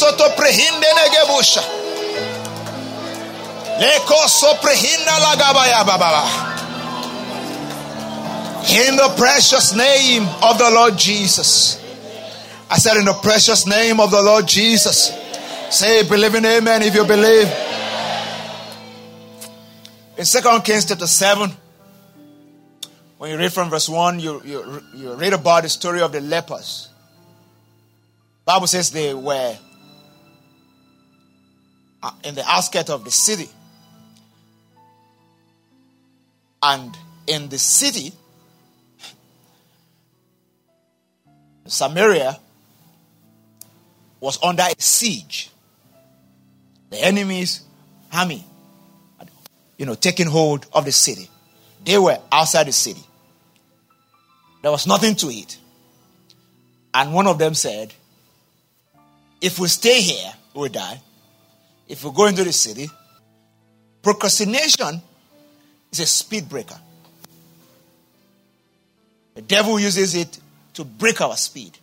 In 8.71 8.95
the 8.95 9.13
precious 9.17 9.75
name 9.75 10.23
of 10.41 10.57
the 10.57 10.71
Lord 10.73 10.97
Jesus. 10.97 11.83
I 12.71 12.79
said, 12.79 12.97
in 12.99 13.07
the 13.07 13.13
precious 13.15 13.67
name 13.67 13.99
of 13.99 14.13
the 14.13 14.23
Lord 14.23 14.47
Jesus. 14.47 15.11
Say, 15.71 16.09
believe 16.09 16.37
in 16.37 16.47
amen 16.47 16.83
if 16.83 16.95
you 16.95 17.05
believe. 17.05 17.49
In 20.17 20.27
Second 20.27 20.63
Kings 20.63 20.85
chapter 20.85 21.09
7, 21.09 21.51
when 23.19 23.33
you 23.33 23.37
read 23.37 23.53
from 23.53 23.69
verse 23.69 23.89
1, 23.89 24.21
you, 24.21 24.43
you, 24.45 24.83
you 24.95 25.15
read 25.15 25.33
about 25.33 25.65
the 25.65 25.69
story 25.69 26.03
of 26.03 26.13
the 26.13 26.21
lepers. 26.21 26.89
Bible 28.45 28.69
says 28.69 28.93
they 28.93 29.13
were 29.13 29.59
uh, 32.01 32.11
in 32.23 32.37
the 32.37 32.45
outskirts 32.49 32.89
of 32.89 33.05
the 33.05 33.11
city. 33.11 33.49
And 36.63 36.97
in 37.27 37.49
the 37.49 37.59
city, 37.59 38.13
Samaria 41.67 42.39
was 44.21 44.39
under 44.43 44.63
a 44.63 44.75
siege. 44.79 45.51
The 46.91 47.03
enemy's 47.05 47.63
army, 48.13 48.45
you 49.79 49.87
know, 49.87 49.95
taking 49.95 50.27
hold 50.27 50.67
of 50.73 50.85
the 50.85 50.93
city. 50.93 51.29
They 51.85 51.99
were 51.99 52.19
outside 52.31 52.69
the 52.69 52.73
city. 52.73 53.03
There 54.63 54.71
was 54.71 54.87
nothing 54.87 55.17
to 55.17 55.27
eat. 55.31 55.59
And 56.95 57.13
one 57.13 57.27
of 57.27 57.39
them 57.39 57.55
said, 57.55 57.93
If 59.41 59.59
we 59.59 59.67
stay 59.69 60.01
here, 60.01 60.33
we'll 60.55 60.69
die. 60.69 61.01
If 61.89 62.05
we 62.05 62.13
go 62.13 62.27
into 62.27 62.45
the 62.45 62.53
city, 62.53 62.89
procrastination 64.03 65.03
is 65.93 66.01
a 66.01 66.07
speed 66.07 66.49
breaker. 66.49 66.79
The 69.35 69.43
devil 69.43 69.79
uses 69.79 70.15
it 70.15 70.39
to 70.75 70.85
break 70.85 71.21
our 71.21 71.37
speed. 71.37 71.79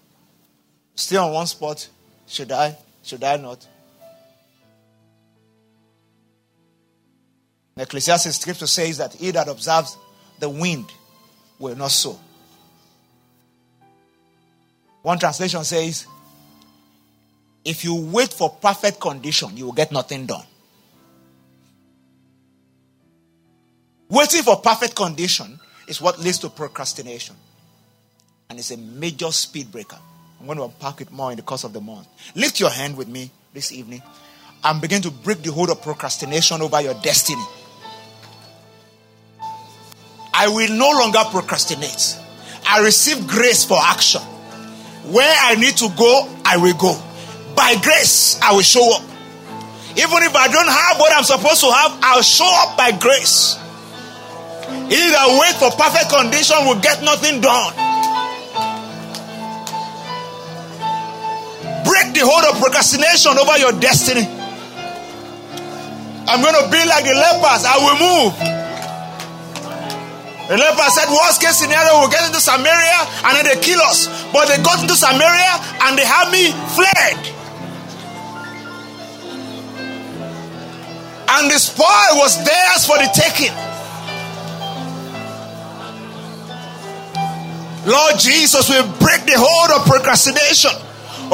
Stay 0.95 1.17
on 1.17 1.31
one 1.31 1.47
spot. 1.47 1.87
Should 2.27 2.51
I? 2.51 2.75
Should 3.03 3.23
I 3.23 3.37
not? 3.37 3.65
The 7.75 7.83
Ecclesiastes 7.83 8.39
scripture 8.39 8.67
says 8.67 8.97
that 8.97 9.13
he 9.13 9.31
that 9.31 9.47
observes 9.47 9.97
the 10.39 10.49
wind 10.49 10.91
will 11.59 11.75
not 11.75 11.91
sow. 11.91 12.19
One 15.01 15.17
translation 15.17 15.63
says, 15.63 16.05
if 17.63 17.83
you 17.85 17.95
wait 17.95 18.33
for 18.33 18.49
perfect 18.49 18.99
condition, 18.99 19.55
you 19.55 19.65
will 19.65 19.71
get 19.73 19.91
nothing 19.91 20.25
done. 20.25 20.43
Waiting 24.09 24.41
for 24.41 24.57
perfect 24.57 24.95
condition 24.95 25.59
is 25.87 26.01
what 26.01 26.19
leads 26.19 26.39
to 26.39 26.49
procrastination 26.49 27.35
and 28.49 28.57
it's 28.57 28.71
a 28.71 28.77
major 28.77 29.31
speed 29.31 29.71
breaker. 29.71 29.97
I'm 30.39 30.47
going 30.47 30.57
to 30.57 30.63
unpack 30.63 31.01
it 31.01 31.11
more 31.11 31.29
in 31.31 31.37
the 31.37 31.43
course 31.43 31.63
of 31.63 31.73
the 31.73 31.81
month. 31.81 32.07
Lift 32.35 32.59
your 32.59 32.71
hand 32.71 32.97
with 32.97 33.07
me 33.07 33.29
this 33.53 33.71
evening 33.71 34.01
and 34.63 34.81
begin 34.81 35.01
to 35.03 35.11
break 35.11 35.43
the 35.43 35.51
hold 35.51 35.69
of 35.69 35.81
procrastination 35.83 36.61
over 36.61 36.81
your 36.81 36.95
destiny. 36.95 37.43
I 40.33 40.47
will 40.47 40.71
no 40.75 40.89
longer 40.89 41.19
procrastinate. 41.29 42.17
I 42.65 42.81
receive 42.83 43.27
grace 43.27 43.65
for 43.65 43.77
action. 43.79 44.21
Where 45.11 45.35
I 45.41 45.55
need 45.55 45.77
to 45.77 45.89
go, 45.95 46.27
I 46.45 46.57
will 46.57 46.75
go. 46.75 46.99
By 47.55 47.75
grace, 47.83 48.39
I 48.41 48.53
will 48.53 48.61
show 48.61 48.95
up. 48.95 49.03
Even 49.91 50.23
if 50.23 50.35
I 50.35 50.47
don't 50.47 50.67
have 50.67 50.99
what 50.99 51.13
I'm 51.15 51.23
supposed 51.23 51.61
to 51.61 51.71
have, 51.71 51.99
I'll 52.01 52.21
show 52.21 52.49
up 52.49 52.77
by 52.77 52.91
grace. 52.97 53.59
Either 54.89 55.23
wait 55.39 55.55
for 55.55 55.71
perfect 55.71 56.09
condition 56.09 56.57
will 56.65 56.79
get 56.79 57.01
nothing 57.03 57.41
done. 57.41 57.89
break 61.89 62.13
the 62.13 62.21
hold 62.21 62.45
of 62.45 62.61
procrastination 62.61 63.33
over 63.33 63.57
your 63.57 63.73
destiny. 63.81 64.25
I'm 66.29 66.45
going 66.45 66.53
to 66.53 66.65
be 66.69 66.81
like 66.85 67.03
the 67.03 67.17
lepers. 67.17 67.65
I 67.65 67.75
will 67.81 67.97
move. 67.97 68.33
The 70.47 70.57
lepers 70.57 70.93
said, 70.93 71.09
worst 71.09 71.41
case 71.41 71.57
scenario, 71.57 71.99
we'll 71.99 72.13
get 72.13 72.25
into 72.25 72.41
Samaria 72.41 72.99
and 73.25 73.31
then 73.37 73.45
they 73.45 73.57
kill 73.61 73.81
us. 73.81 74.05
But 74.31 74.47
they 74.47 74.61
got 74.61 74.81
into 74.81 74.95
Samaria 74.95 75.53
and 75.89 75.97
the 75.97 76.05
army 76.05 76.53
fled. 76.77 77.17
And 81.29 81.49
the 81.49 81.57
spoil 81.57 82.21
was 82.21 82.37
theirs 82.45 82.85
for 82.85 82.97
the 82.97 83.09
taking. 83.13 83.53
Lord 87.89 88.19
Jesus 88.19 88.69
we 88.69 88.77
break 89.01 89.25
the 89.25 89.33
hold 89.33 89.81
of 89.81 89.87
procrastination 89.89 90.69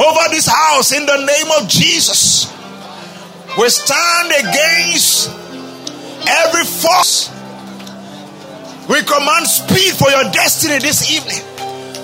over 0.00 0.24
this 0.32 0.48
house 0.48 0.92
in 0.92 1.04
the 1.04 1.20
name 1.20 1.50
of 1.60 1.68
Jesus. 1.68 2.48
We 3.60 3.68
stand 3.68 4.32
against 4.32 5.28
every 6.24 6.64
force. 6.64 7.28
We 8.88 9.02
command 9.04 9.46
speed 9.46 10.00
for 10.00 10.08
your 10.08 10.24
destiny 10.32 10.78
this 10.78 11.04
evening. 11.12 11.44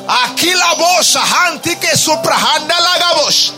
Akila 0.05 0.77
bosha 0.77 1.25
hantike 1.25 1.97
suprahanda 1.97 2.77
lagabosh. 2.77 3.57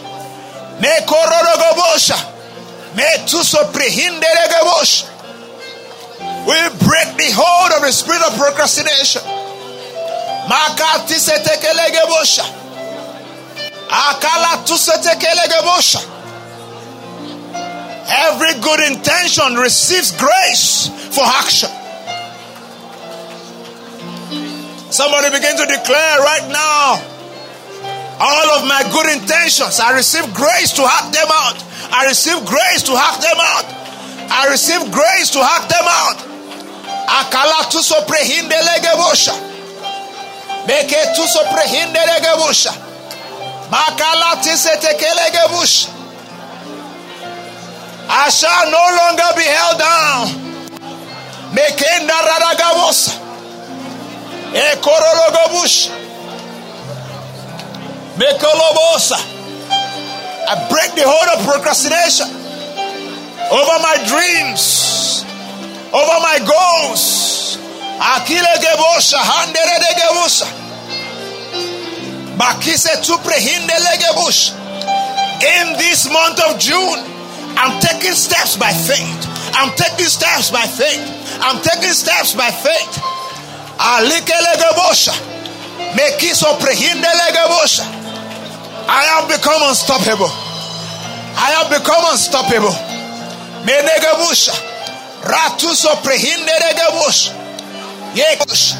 Me 0.80 0.94
korodogobosha. 1.11 2.18
Me 2.94 3.07
tu 3.26 3.42
soprihinde 3.42 4.22
legabosh. 4.22 5.11
We 6.46 6.54
break 6.87 7.16
the 7.18 7.35
hold 7.35 7.72
of 7.72 7.83
the 7.83 7.90
spirit 7.90 8.22
of 8.22 8.38
procrastination. 8.38 9.22
Makati 10.48 11.18
setekelegebosha. 11.18 12.44
Every 18.07 18.54
good 18.61 18.80
intention 18.80 19.54
receives 19.57 20.12
grace 20.12 20.88
for 21.14 21.24
action. 21.24 21.70
Somebody 24.90 25.30
begin 25.30 25.57
to 25.57 25.66
declare 25.66 26.18
right 26.20 26.48
now 26.52 27.00
all 28.20 28.48
of 28.59 28.66
my 28.68 28.83
good 28.92 29.11
intentions. 29.11 29.80
I 29.80 29.92
receive 29.96 30.33
grace 30.35 30.72
to 30.72 30.87
hack 30.87 31.12
them 31.12 31.28
out. 31.30 31.57
I 31.90 32.07
receive 32.07 32.44
grace 32.44 32.83
to 32.85 32.96
hack 32.96 33.20
them 33.20 33.40
out. 33.40 33.64
I 34.30 34.48
receive 34.50 34.92
grace 34.92 35.30
to 35.33 35.42
hack 35.42 35.68
them 35.68 35.87
out. 35.88 36.18
Akala 37.09 37.70
tu 37.70 37.78
soprehinde 37.83 38.54
legebosha. 38.54 39.54
Beke 40.66 41.14
tu 41.14 41.29
soprehinde 41.29 42.00
legebosha. 42.07 42.72
I 48.07 48.31
shall 48.31 48.70
no 48.70 48.85
longer 49.00 49.31
be 49.37 49.42
held 49.42 49.79
down. 49.79 50.29
Mekenda 51.53 52.14
radagabosa. 52.29 53.12
Ekorologobush. 54.53 55.90
Mekolobosa. 58.16 59.18
I 60.46 60.68
break 60.68 60.94
the 60.94 61.03
hold 61.05 61.38
of 61.38 61.46
procrastination 61.46 62.29
over 63.50 63.79
my 63.83 63.96
dreams, 64.07 65.24
over 65.92 66.16
my 66.20 66.38
goals, 66.44 67.57
Akile 68.00 68.59
gebosha 68.61 69.18
handere 69.18 69.78
de 69.78 69.94
gebosha. 70.00 70.64
Bakise 72.37 73.00
tuprehinde 73.02 73.74
legebush. 73.78 74.52
In 75.42 75.76
this 75.78 76.11
month 76.11 76.40
of 76.40 76.59
June, 76.59 76.98
I'm 77.57 77.80
taking 77.80 78.14
steps 78.14 78.57
by 78.57 78.72
faith. 78.72 79.20
I'm 79.54 79.70
taking 79.76 80.07
steps 80.07 80.50
by 80.50 80.66
faith. 80.66 81.04
I'm 81.40 81.62
taking 81.62 81.92
steps 81.92 82.35
by 82.35 82.50
faith. 82.50 82.98
Alike 83.78 84.35
legebosha. 84.35 85.14
Mekiso 85.94 86.59
prehinde 86.59 87.07
legebosha. 87.07 87.87
I 88.88 89.02
have 89.14 89.28
become 89.28 89.62
unstoppable. 89.68 90.30
I 91.37 91.50
have 91.59 91.70
become 91.70 92.04
unstoppable. 92.11 92.74
Me 93.64 93.72
Menegebusha. 93.72 94.54
Ratuso 95.22 95.94
prehinde 96.02 96.52
legebusha. 96.64 97.43
Yebush. 98.14 98.74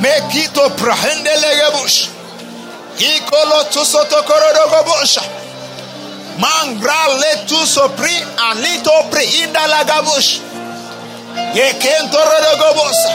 Mekito 0.00 0.70
prehinde 0.76 1.34
legebush. 1.36 2.08
Ikolo 2.98 3.64
tusoto 3.72 4.22
korodogobusha. 4.22 5.22
Mangra 6.38 7.08
letu 7.20 7.66
sopri 7.66 8.14
alito 8.50 8.92
preinda 9.10 9.66
lagabush. 9.66 10.40
Yekento 11.54 12.18
rodogobosa. 12.18 13.12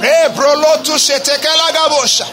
Rebrolotu 0.00 0.98
sheteke 0.98 1.48
lagabosha. 1.60 2.26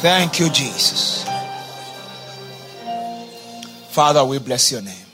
Thank 0.00 0.40
you, 0.40 0.48
Jesus. 0.48 1.28
Father, 3.90 4.24
we 4.24 4.38
bless 4.38 4.72
your 4.72 4.80
name. 4.80 5.06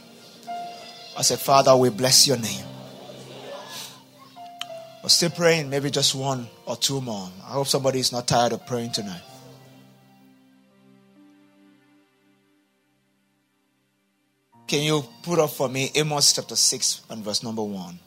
I 1.19 1.23
said, 1.23 1.41
Father, 1.41 1.77
we 1.77 1.91
bless 1.91 2.29
your 2.29 2.37
name. 2.37 2.65
We're 5.03 5.09
still 5.09 5.31
praying, 5.31 5.71
maybe 5.71 5.91
just 5.91 6.15
one 6.15 6.47
or 6.67 6.77
two 6.77 7.01
more. 7.01 7.29
I 7.45 7.55
hope 7.55 7.67
somebody 7.67 7.99
is 7.99 8.13
not 8.13 8.29
tired 8.29 8.53
of 8.53 8.65
praying 8.65 8.93
tonight. 8.93 9.23
Can 14.69 14.85
you 14.85 15.03
put 15.25 15.41
up 15.41 15.51
for 15.51 15.69
me 15.69 15.91
Amos 15.97 16.33
chapter 16.33 16.55
6 16.55 17.03
and 17.11 17.25
verse 17.25 17.43
number 17.43 17.63
1? 17.65 17.99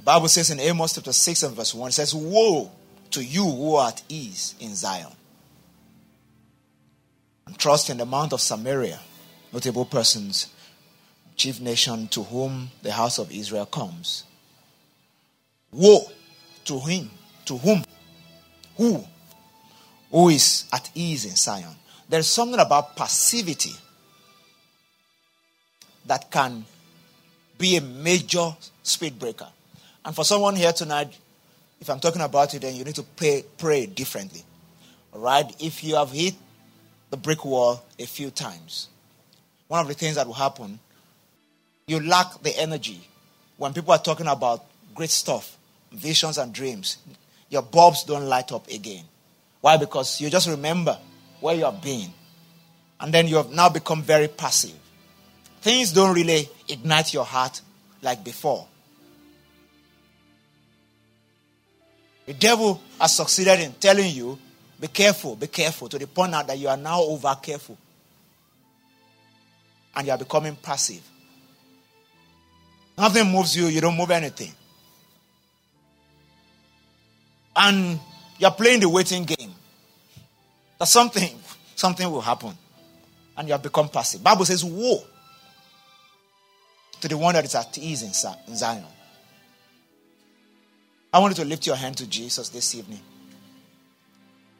The 0.00 0.04
Bible 0.04 0.28
says 0.28 0.48
in 0.48 0.60
Amos 0.60 0.94
chapter 0.94 1.12
6 1.12 1.42
and 1.42 1.54
verse 1.54 1.74
1, 1.74 1.90
it 1.90 1.92
says, 1.92 2.14
Woe 2.14 2.70
to 3.10 3.22
you 3.22 3.44
who 3.44 3.74
are 3.74 3.88
at 3.88 4.02
ease 4.08 4.54
in 4.58 4.74
Zion. 4.74 5.12
And 7.46 7.58
trust 7.58 7.90
in 7.90 7.98
the 7.98 8.06
Mount 8.06 8.32
of 8.32 8.40
Samaria, 8.40 8.98
notable 9.52 9.84
persons, 9.84 10.48
chief 11.36 11.60
nation 11.60 12.08
to 12.08 12.22
whom 12.22 12.70
the 12.80 12.92
house 12.92 13.18
of 13.18 13.30
Israel 13.30 13.66
comes. 13.66 14.24
Woe 15.70 16.06
to 16.64 16.80
him, 16.80 17.10
to 17.44 17.58
whom? 17.58 17.84
Who? 18.78 19.04
Who 20.10 20.30
is 20.30 20.64
at 20.72 20.90
ease 20.94 21.26
in 21.26 21.36
Zion. 21.36 21.76
There's 22.08 22.26
something 22.26 22.58
about 22.58 22.96
passivity 22.96 23.74
that 26.06 26.30
can 26.30 26.64
be 27.58 27.76
a 27.76 27.82
major 27.82 28.56
speed 28.82 29.18
breaker. 29.18 29.48
And 30.04 30.14
for 30.14 30.24
someone 30.24 30.56
here 30.56 30.72
tonight, 30.72 31.16
if 31.80 31.88
I'm 31.88 32.00
talking 32.00 32.22
about 32.22 32.54
it, 32.54 32.62
then 32.62 32.74
you 32.74 32.84
need 32.84 32.94
to 32.96 33.02
pray, 33.02 33.44
pray 33.58 33.86
differently. 33.86 34.42
All 35.12 35.20
right? 35.20 35.44
If 35.60 35.82
you 35.84 35.96
have 35.96 36.10
hit 36.10 36.34
the 37.10 37.16
brick 37.16 37.44
wall 37.44 37.82
a 37.98 38.06
few 38.06 38.30
times, 38.30 38.88
one 39.68 39.80
of 39.80 39.88
the 39.88 39.94
things 39.94 40.16
that 40.16 40.26
will 40.26 40.34
happen, 40.34 40.78
you 41.86 42.00
lack 42.00 42.42
the 42.42 42.56
energy. 42.58 43.00
When 43.56 43.72
people 43.72 43.92
are 43.92 43.98
talking 43.98 44.26
about 44.26 44.64
great 44.94 45.10
stuff, 45.10 45.56
visions 45.92 46.38
and 46.38 46.52
dreams, 46.52 46.98
your 47.48 47.62
bulbs 47.62 48.04
don't 48.04 48.26
light 48.26 48.52
up 48.52 48.68
again. 48.68 49.04
Why? 49.60 49.76
Because 49.76 50.20
you 50.20 50.30
just 50.30 50.48
remember 50.48 50.98
where 51.40 51.54
you 51.54 51.64
have 51.64 51.82
been. 51.82 52.10
And 53.00 53.12
then 53.12 53.28
you 53.28 53.36
have 53.36 53.50
now 53.50 53.68
become 53.68 54.02
very 54.02 54.28
passive. 54.28 54.78
Things 55.60 55.92
don't 55.92 56.14
really 56.14 56.48
ignite 56.68 57.12
your 57.12 57.24
heart 57.24 57.60
like 58.02 58.24
before. 58.24 58.66
The 62.30 62.34
devil 62.34 62.80
has 63.00 63.16
succeeded 63.16 63.58
in 63.58 63.72
telling 63.72 64.14
you, 64.14 64.38
be 64.78 64.86
careful, 64.86 65.34
be 65.34 65.48
careful, 65.48 65.88
to 65.88 65.98
the 65.98 66.06
point 66.06 66.30
now 66.30 66.44
that 66.44 66.56
you 66.56 66.68
are 66.68 66.76
now 66.76 67.00
over 67.00 67.36
careful. 67.42 67.76
And 69.96 70.06
you 70.06 70.12
are 70.12 70.18
becoming 70.18 70.54
passive. 70.54 71.02
Nothing 72.96 73.32
moves 73.32 73.56
you, 73.56 73.66
you 73.66 73.80
don't 73.80 73.96
move 73.96 74.12
anything. 74.12 74.52
And 77.56 77.98
you're 78.38 78.52
playing 78.52 78.78
the 78.78 78.88
waiting 78.88 79.24
game. 79.24 79.50
That 80.78 80.86
something, 80.86 81.36
something 81.74 82.08
will 82.08 82.20
happen. 82.20 82.56
And 83.36 83.48
you 83.48 83.54
have 83.54 83.62
become 83.64 83.88
passive. 83.88 84.22
Bible 84.22 84.44
says, 84.44 84.64
woe 84.64 85.02
to 87.00 87.08
the 87.08 87.18
one 87.18 87.34
that 87.34 87.44
is 87.44 87.56
at 87.56 87.76
ease 87.76 88.04
in 88.04 88.14
Zion. 88.54 88.84
I 91.12 91.18
want 91.18 91.36
you 91.36 91.42
to 91.42 91.48
lift 91.48 91.66
your 91.66 91.74
hand 91.74 91.96
to 91.96 92.06
Jesus 92.06 92.50
this 92.50 92.74
evening 92.76 93.00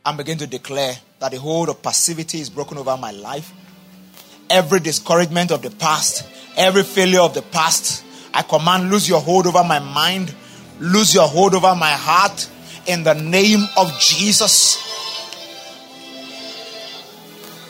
and 0.05 0.19
begin 0.19 0.37
to 0.39 0.49
declare 0.49 0.95
that 1.21 1.31
the 1.31 1.39
hold 1.39 1.69
of 1.69 1.81
passivity 1.81 2.41
is 2.41 2.51
broken 2.51 2.77
over 2.77 2.97
my 2.97 3.13
life. 3.13 3.53
Every 4.49 4.81
discouragement 4.81 5.53
of 5.53 5.63
the 5.63 5.71
past, 5.71 6.27
every 6.57 6.83
failure 6.83 7.21
of 7.21 7.35
the 7.35 7.43
past, 7.43 8.05
I 8.35 8.43
command 8.43 8.91
lose 8.91 9.09
your 9.09 9.21
hold 9.21 9.47
over 9.47 9.63
my 9.63 9.79
mind, 9.79 10.35
lose 10.81 11.15
your 11.15 11.29
hold 11.29 11.55
over 11.55 11.77
my 11.77 11.93
heart 11.93 12.51
in 12.87 13.05
the 13.05 13.15
name 13.15 13.61
of 13.77 13.97
Jesus. 14.01 14.77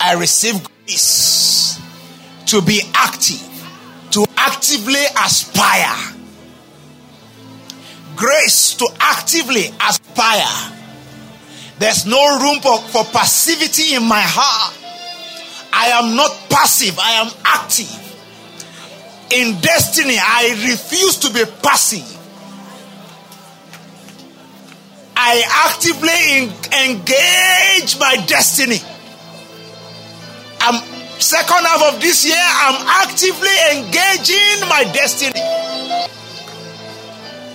I 0.00 0.14
receive 0.14 0.66
grace 0.86 1.78
to 2.46 2.62
be 2.62 2.80
active, 2.94 3.46
to 4.12 4.24
actively 4.38 5.04
aspire 5.22 6.16
grace 8.20 8.74
to 8.74 8.87
actively 9.00 9.72
aspire. 9.80 10.76
There's 11.78 12.04
no 12.04 12.20
room 12.38 12.61
for, 12.61 12.78
for 12.92 13.04
passivity 13.04 13.94
in 13.94 14.06
my 14.06 14.20
heart. 14.20 14.76
I 15.72 15.86
am 15.99 16.14
not 16.14 16.30
passive, 16.51 16.99
I 16.99 17.12
am 17.12 17.32
active. 17.44 17.88
In 19.32 19.59
destiny, 19.61 20.16
I 20.18 20.51
refuse 20.68 21.16
to 21.18 21.32
be 21.32 21.44
passive. 21.62 22.05
I 25.16 25.42
actively 25.68 26.53
engage 26.84 27.99
my 27.99 28.16
destiny. 28.26 28.80
I'm 30.61 30.82
second 31.20 31.64
half 31.64 31.94
of 31.94 32.01
this 32.01 32.26
year, 32.26 32.36
I'm 32.36 32.86
actively 33.09 33.57
engaging 33.78 34.68
my 34.68 34.84
destiny. 34.92 35.40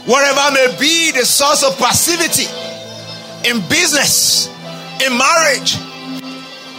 Whatever 0.05 0.53
may 0.53 0.77
be 0.79 1.11
the 1.11 1.25
source 1.25 1.63
of 1.63 1.77
passivity 1.77 2.45
in 3.49 3.57
business, 3.69 4.47
in 5.01 5.17
marriage, 5.17 5.77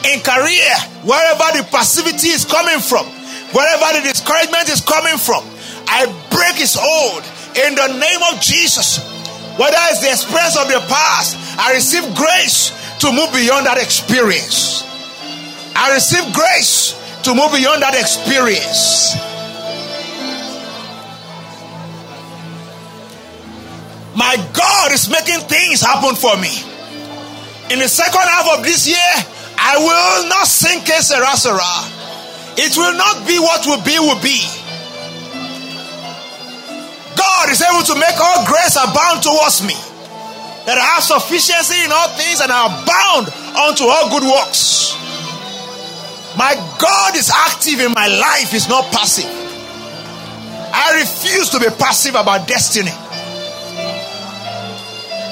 in 0.07 0.23
career, 0.23 0.71
wherever 1.03 1.59
the 1.59 1.67
passivity 1.71 2.29
is 2.31 2.45
coming 2.45 2.79
from, 2.79 3.05
wherever 3.51 3.99
the 3.99 4.07
discouragement 4.07 4.69
is 4.69 4.81
coming 4.81 5.19
from, 5.19 5.43
I 5.89 6.07
break 6.31 6.63
its 6.63 6.79
hold 6.79 7.25
in 7.67 7.75
the 7.75 7.99
name 7.99 8.23
of 8.31 8.41
Jesus. 8.41 9.03
Whether 9.59 9.79
it's 9.91 10.03
the 10.03 10.11
experience 10.11 10.57
of 10.57 10.69
the 10.69 10.79
past, 10.87 11.35
I 11.59 11.73
receive 11.75 12.05
grace 12.15 12.71
to 13.01 13.11
move 13.11 13.33
beyond 13.33 13.67
that 13.67 13.79
experience. 13.79 14.85
I 15.75 15.93
receive 15.95 16.33
grace 16.33 16.95
to 17.25 17.35
move 17.35 17.51
beyond 17.51 17.83
that 17.83 17.99
experience. 17.99 19.17
My 24.17 24.35
God 24.57 24.93
is 24.93 25.11
making 25.13 25.45
things 25.45 25.85
happen 25.85 26.17
for 26.17 26.33
me. 26.41 26.49
In 27.69 27.79
the 27.79 27.89
second 27.89 28.25
half 28.25 28.59
of 28.59 28.65
this 28.65 28.89
year, 28.89 29.13
I 29.61 29.77
will 29.77 30.29
not 30.33 30.47
sink 30.47 30.89
a 30.89 31.05
sarasara. 31.05 31.93
It 32.57 32.73
will 32.81 32.97
not 32.97 33.29
be 33.29 33.37
what 33.39 33.67
will 33.69 33.85
be, 33.85 34.01
will 34.01 34.17
be. 34.25 34.41
God 37.13 37.53
is 37.53 37.61
able 37.61 37.85
to 37.85 37.95
make 38.01 38.17
all 38.17 38.47
grace 38.49 38.81
abound 38.81 39.21
towards 39.21 39.61
me. 39.61 39.77
That 40.65 40.81
I 40.81 40.97
have 40.97 41.05
sufficiency 41.05 41.85
in 41.85 41.93
all 41.93 42.09
things 42.17 42.41
and 42.41 42.49
I 42.49 42.73
abound 42.73 43.29
unto 43.53 43.85
all 43.85 44.09
good 44.09 44.25
works. 44.25 44.97
My 46.41 46.57
God 46.81 47.17
is 47.17 47.29
active 47.29 47.81
in 47.85 47.93
my 47.93 48.09
life, 48.09 48.55
is 48.55 48.69
not 48.69 48.89
passive. 48.93 49.29
I 50.73 51.01
refuse 51.01 51.51
to 51.51 51.61
be 51.61 51.69
passive 51.77 52.15
about 52.15 52.49
destiny. 52.49 52.93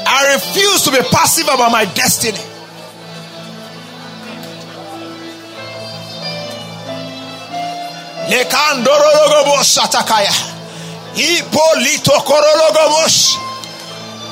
I 0.07 0.35
refuse 0.35 0.83
to 0.83 0.91
be 0.91 0.99
passive 1.11 1.47
about 1.47 1.73
my 1.73 1.85
destiny. 1.85 2.39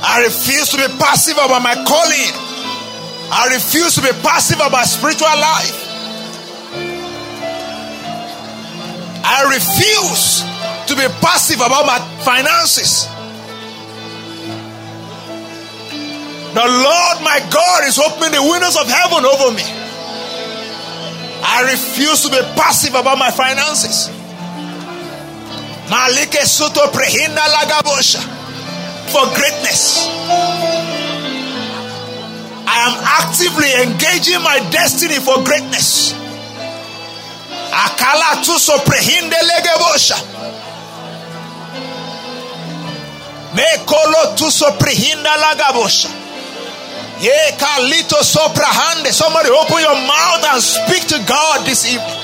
I 0.05 0.23
refuse 0.25 0.69
to 0.71 0.77
be 0.77 0.89
passive 0.99 1.37
about 1.37 1.63
my 1.63 1.75
calling. 1.75 2.33
I 3.31 3.49
refuse 3.53 3.95
to 3.97 4.03
be 4.03 4.13
passive 4.23 4.61
about 4.61 4.87
spiritual 4.87 5.29
life. 5.29 5.79
I 9.25 9.45
refuse 9.55 10.43
to 10.89 10.97
be 10.97 11.07
passive 11.21 11.61
about 11.61 11.87
my 11.87 11.99
finances. 12.25 13.07
The 16.53 16.61
Lord 16.61 17.17
my 17.25 17.41
God 17.51 17.89
is 17.89 17.99
opening 17.99 18.33
the 18.33 18.43
windows 18.43 18.77
of 18.77 18.87
heaven 18.87 19.25
over 19.25 19.57
me. 19.57 19.65
I 21.45 21.63
refuse 21.73 22.23
to 22.23 22.31
be 22.31 22.41
passive 22.55 22.95
about 22.95 23.19
my 23.19 23.31
finances. 23.31 24.09
Malike 25.89 26.45
soto 26.45 26.87
prehinda 26.93 27.41
lagabosha 27.41 28.21
for 29.09 29.25
greatness. 29.35 30.07
I 32.69 32.77
am 32.89 32.97
actively 33.01 33.73
engaging 33.83 34.43
my 34.43 34.59
destiny 34.71 35.21
for 35.21 35.43
greatness. 35.45 36.13
Akala 37.73 38.45
tuso 38.45 38.77
prehinde 38.85 39.41
legebosha. 39.41 40.21
Mekolo 43.55 44.37
tuso 44.37 44.71
prehinda 44.79 45.37
lagabosha. 45.37 46.22
Ye 47.23 47.53
kalito 47.57 48.19
soprahande. 48.19 49.13
Somebody 49.13 49.49
open 49.51 49.79
your 49.79 49.95
mouth 49.95 50.43
and 50.51 50.61
speak 50.61 51.07
to 51.07 51.23
God 51.23 51.65
this 51.65 51.87
evening. 51.87 52.19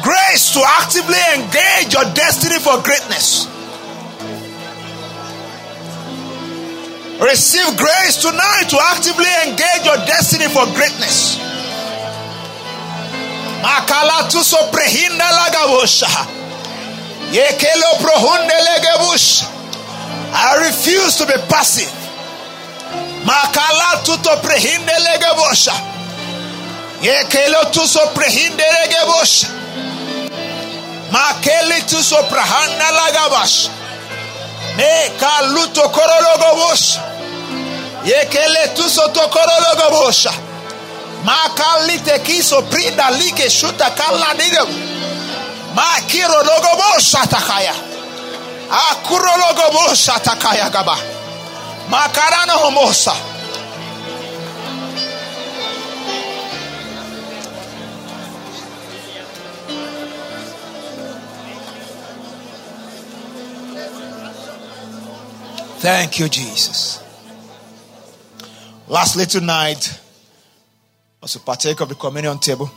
Grace 0.00 0.54
to 0.54 0.64
actively 0.80 1.20
engage 1.36 1.92
your 1.92 2.08
destiny 2.14 2.58
for 2.58 2.80
greatness. 2.80 3.44
Receive 7.20 7.76
grace 7.76 8.16
tonight 8.22 8.64
to 8.70 8.78
actively 8.80 9.28
engage 9.44 9.84
your 9.84 10.00
destiny 10.08 10.48
for 10.48 10.64
greatness. 10.72 11.36
Makala 13.60 14.32
tuso 14.32 14.56
prehinda 14.72 15.28
lagabusha. 15.28 16.08
Yekelo 17.36 18.00
prohunde 18.00 18.56
legebush. 18.64 19.44
I 20.32 20.64
refuse 20.68 21.16
to 21.16 21.26
be 21.26 21.34
passive. 21.50 21.99
Makala 23.24 24.00
tuto 24.04 24.36
prehinde 24.42 24.92
legebosha. 24.98 25.72
Yekelo 27.02 27.64
tuso 27.72 28.00
prehinde 28.14 28.64
legebosha. 28.64 29.46
Makeli 31.10 31.82
tuso 31.82 32.16
prahanda 32.30 32.90
lagabash. 32.90 33.68
Me 34.76 35.10
kaluto 35.18 35.88
korologobosha. 35.90 37.00
Yekele 38.04 38.68
tuso 38.74 39.08
tokorologobosha. 39.08 40.32
Makalite 41.24 42.18
kiso 42.24 42.62
prinda 42.70 43.10
like 43.10 43.48
shuta 43.50 43.90
kala 43.94 44.34
nigam. 44.34 44.68
Makiro 45.74 46.42
logobosha 46.42 47.26
takaya. 47.28 47.74
Akuro 48.70 49.32
logobosha 49.36 50.18
takaya 50.20 50.70
gaba. 50.70 50.96
Makarana 51.90 52.52
homosa. 52.52 53.12
Thank 65.80 66.20
you, 66.20 66.28
Jesus. 66.28 67.02
Lastly, 68.86 69.24
tonight, 69.26 69.98
as 71.22 71.36
we 71.36 71.42
partake 71.44 71.80
of 71.80 71.88
the 71.88 71.94
communion 71.96 72.38
table, 72.38 72.70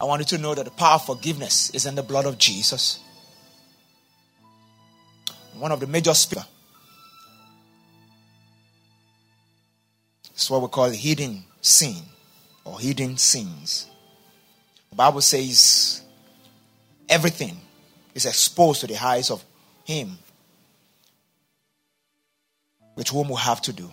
I 0.00 0.04
want 0.04 0.20
you 0.20 0.36
to 0.36 0.42
know 0.42 0.54
that 0.54 0.64
the 0.64 0.70
power 0.72 0.94
of 0.94 1.04
forgiveness 1.04 1.70
is 1.70 1.86
in 1.86 1.94
the 1.94 2.02
blood 2.02 2.26
of 2.26 2.38
Jesus. 2.38 2.98
One 5.58 5.72
of 5.72 5.80
the 5.80 5.86
major 5.86 6.14
speakers. 6.14 6.44
It's 10.32 10.48
what 10.48 10.62
we 10.62 10.68
call 10.68 10.90
hidden 10.90 11.42
sin 11.60 11.96
or 12.64 12.78
hidden 12.78 13.16
sins. 13.16 13.88
The 14.90 14.96
Bible 14.96 15.20
says 15.20 16.02
everything 17.08 17.56
is 18.14 18.24
exposed 18.24 18.82
to 18.82 18.86
the 18.86 19.04
eyes 19.04 19.30
of 19.30 19.44
Him 19.84 20.18
with 22.94 23.08
whom 23.08 23.28
we 23.28 23.36
have 23.36 23.60
to 23.62 23.72
do. 23.72 23.90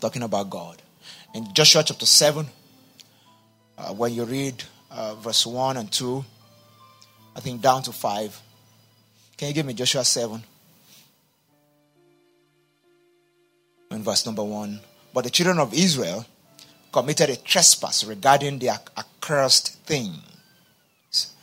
Talking 0.00 0.22
about 0.22 0.48
God. 0.50 0.80
In 1.34 1.52
Joshua 1.52 1.82
chapter 1.84 2.06
7, 2.06 2.46
uh, 3.76 3.94
when 3.94 4.14
you 4.14 4.24
read 4.24 4.62
uh, 4.90 5.16
verse 5.16 5.44
1 5.44 5.76
and 5.76 5.90
2, 5.90 6.24
I 7.34 7.40
think 7.40 7.60
down 7.60 7.82
to 7.82 7.92
5, 7.92 8.40
can 9.44 9.50
you 9.50 9.54
give 9.56 9.66
me 9.66 9.74
Joshua 9.74 10.02
7? 10.02 10.42
In 13.90 14.02
verse 14.02 14.24
number 14.24 14.42
1. 14.42 14.80
But 15.12 15.24
the 15.24 15.30
children 15.30 15.58
of 15.58 15.74
Israel 15.74 16.24
committed 16.90 17.28
a 17.28 17.36
trespass 17.36 18.04
regarding 18.04 18.58
the 18.58 18.70
accursed 18.70 19.80
things. 19.84 21.34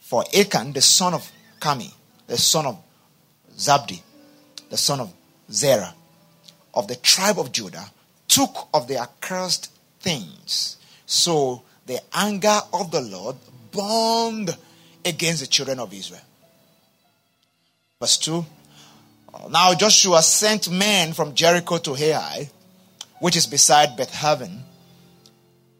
For 0.00 0.22
Achan, 0.38 0.74
the 0.74 0.82
son 0.82 1.14
of 1.14 1.32
Carmi, 1.58 1.94
the 2.26 2.36
son 2.36 2.66
of 2.66 2.78
Zabdi, 3.56 4.02
the 4.68 4.76
son 4.76 5.00
of 5.00 5.14
Zerah, 5.50 5.94
of 6.74 6.88
the 6.88 6.96
tribe 6.96 7.38
of 7.38 7.52
Judah, 7.52 7.86
took 8.28 8.68
of 8.74 8.86
the 8.86 8.98
accursed 8.98 9.72
things. 10.00 10.76
So 11.06 11.62
the 11.86 12.00
anger 12.12 12.60
of 12.74 12.90
the 12.90 13.00
Lord 13.00 13.36
burned 13.72 14.54
against 15.06 15.40
the 15.40 15.46
children 15.46 15.80
of 15.80 15.94
Israel. 15.94 16.20
Verse 18.06 18.18
2 18.18 18.46
Now 19.50 19.74
Joshua 19.74 20.22
sent 20.22 20.70
men 20.70 21.12
from 21.12 21.34
Jericho 21.34 21.78
to 21.78 21.96
Ai, 21.96 22.48
which 23.18 23.36
is 23.36 23.48
beside 23.48 23.96
Bethaven, 23.96 24.62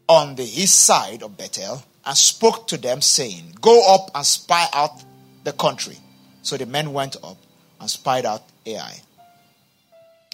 on 0.08 0.34
the 0.34 0.42
east 0.42 0.80
side 0.84 1.22
of 1.22 1.36
Bethel, 1.36 1.84
and 2.04 2.16
spoke 2.16 2.66
to 2.66 2.78
them, 2.78 3.00
saying, 3.00 3.54
Go 3.60 3.94
up 3.94 4.10
and 4.12 4.26
spy 4.26 4.66
out 4.72 5.04
the 5.44 5.52
country. 5.52 5.98
So 6.42 6.56
the 6.56 6.66
men 6.66 6.92
went 6.92 7.14
up 7.22 7.36
and 7.80 7.88
spied 7.88 8.26
out 8.26 8.42
Ai. 8.66 9.02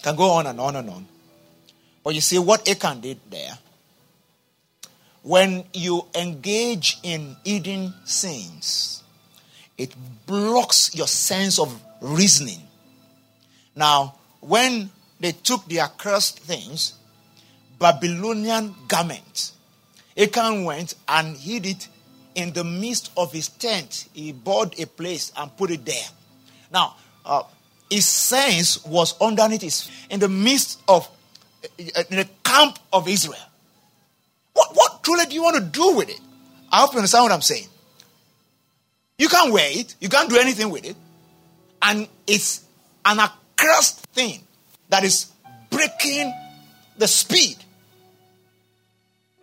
Can 0.01 0.15
go 0.15 0.31
on 0.31 0.47
and 0.47 0.59
on 0.59 0.75
and 0.75 0.89
on. 0.89 1.07
But 2.03 2.15
you 2.15 2.21
see 2.21 2.39
what 2.39 2.67
Achan 2.67 3.01
did 3.01 3.19
there. 3.29 3.55
When 5.21 5.65
you 5.73 6.07
engage 6.15 6.97
in 7.03 7.35
eating 7.45 7.93
sins, 8.03 9.02
it 9.83 9.93
blocks 10.25 10.95
your 10.95 11.07
sense 11.07 11.59
of 11.59 11.69
reasoning. 12.01 12.61
Now, 13.75 14.15
when 14.39 14.89
they 15.19 15.33
took 15.33 15.65
the 15.67 15.81
accursed 15.81 16.39
things, 16.39 16.93
Babylonian 17.79 18.75
garment, 18.87 19.51
Achan 20.17 20.63
went 20.63 20.95
and 21.07 21.35
hid 21.35 21.65
it 21.65 21.87
in 22.35 22.53
the 22.53 22.63
midst 22.63 23.11
of 23.17 23.31
his 23.33 23.49
tent. 23.49 24.07
He 24.13 24.31
bought 24.31 24.79
a 24.79 24.87
place 24.87 25.31
and 25.35 25.55
put 25.57 25.71
it 25.71 25.85
there. 25.85 26.07
Now, 26.71 26.95
uh, 27.25 27.43
his 27.89 28.05
sense 28.05 28.85
was 28.85 29.19
underneath 29.19 29.61
his, 29.61 29.89
in 30.09 30.19
the 30.19 30.29
midst 30.29 30.81
of 30.87 31.09
uh, 31.63 32.03
in 32.09 32.17
the 32.17 32.29
camp 32.43 32.79
of 32.91 33.07
Israel. 33.07 33.35
What, 34.53 34.75
what 34.75 35.03
truly 35.03 35.25
do 35.25 35.35
you 35.35 35.43
want 35.43 35.57
to 35.57 35.63
do 35.63 35.97
with 35.97 36.09
it? 36.09 36.19
I 36.71 36.81
hope 36.81 36.93
you 36.93 36.99
understand 36.99 37.23
what 37.23 37.31
I'm 37.31 37.41
saying. 37.41 37.67
You 39.17 39.29
can't 39.29 39.53
wear 39.53 39.69
it, 39.69 39.95
you 39.99 40.09
can't 40.09 40.29
do 40.29 40.37
anything 40.37 40.69
with 40.69 40.85
it, 40.85 40.95
and 41.81 42.07
it's 42.25 42.63
an 43.05 43.19
accursed 43.19 43.99
thing 44.07 44.41
that 44.89 45.03
is 45.03 45.31
breaking 45.69 46.33
the 46.97 47.07
speed 47.07 47.57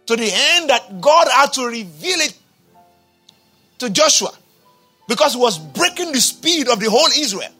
to 0.07 0.17
the 0.17 0.31
end 0.33 0.71
that 0.71 1.01
God 1.01 1.29
had 1.31 1.53
to 1.55 1.67
reveal 1.67 2.19
it 2.21 2.37
to 3.79 3.91
Joshua 3.91 4.33
because 5.09 5.35
it 5.35 5.39
was 5.39 5.59
breaking 5.59 6.13
the 6.13 6.21
speed 6.21 6.69
of 6.69 6.81
the 6.81 6.91
whole 6.91 7.09
Israel. 7.17 7.53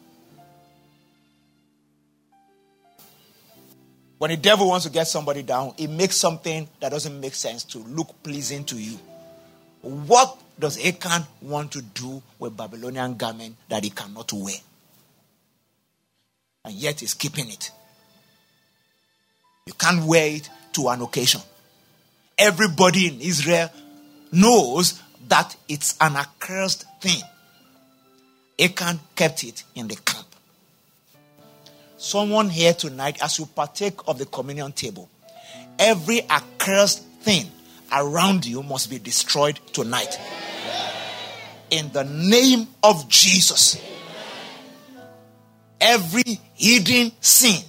When 4.19 4.31
the 4.31 4.37
devil 4.37 4.69
wants 4.69 4.85
to 4.85 4.93
get 4.93 5.07
somebody 5.07 5.43
down, 5.43 5.75
he 5.79 5.87
makes 5.87 6.17
something 6.17 6.69
that 6.81 6.91
doesn't 6.91 7.21
make 7.21 7.35
sense 7.35 7.65
to 7.65 7.79
look 7.79 8.23
pleasing 8.23 8.65
to 8.65 8.77
you. 8.77 8.99
What 9.81 10.37
does 10.61 10.79
Achan 10.85 11.25
want 11.43 11.73
to 11.73 11.83
do 11.83 12.23
with 12.39 12.57
Babylonian 12.57 13.17
garment 13.17 13.57
that 13.69 13.83
he 13.83 13.91
cannot 13.91 14.33
wear? 14.33 14.55
And 16.65 16.75
yet 16.75 17.01
he's 17.01 17.15
keeping 17.15 17.49
it. 17.51 17.71
You 19.67 19.73
can't 19.73 20.05
wear 20.05 20.37
it 20.37 20.51
to 20.75 20.89
an 20.89 21.01
occasion. 21.01 21.41
Everybody 22.37 23.09
in 23.09 23.21
Israel 23.21 23.71
knows 24.33 25.01
that 25.29 25.57
it's 25.69 25.97
an 26.01 26.17
accursed 26.17 26.85
thing. 27.01 27.23
Achan 28.59 29.01
kept 29.17 29.45
it 29.45 29.65
in 29.75 29.89
the 29.89 29.97
camp. 29.97 30.27
Someone 31.97 32.49
here 32.49 32.73
tonight, 32.73 33.23
as 33.23 33.39
you 33.39 33.47
partake 33.47 34.01
of 34.07 34.19
the 34.19 34.27
communion 34.27 34.73
table, 34.73 35.09
every 35.79 36.23
accursed 36.29 37.03
thing 37.23 37.47
around 37.93 38.47
you 38.47 38.63
must 38.63 38.91
be 38.91 38.99
destroyed 38.99 39.59
tonight. 39.73 40.19
In 41.71 41.93
the 41.93 42.05
name 42.05 42.69
of 42.83 43.09
Jesus. 43.09 43.81
Every 45.81 46.39
hidden 46.55 47.13
sin, 47.21 47.63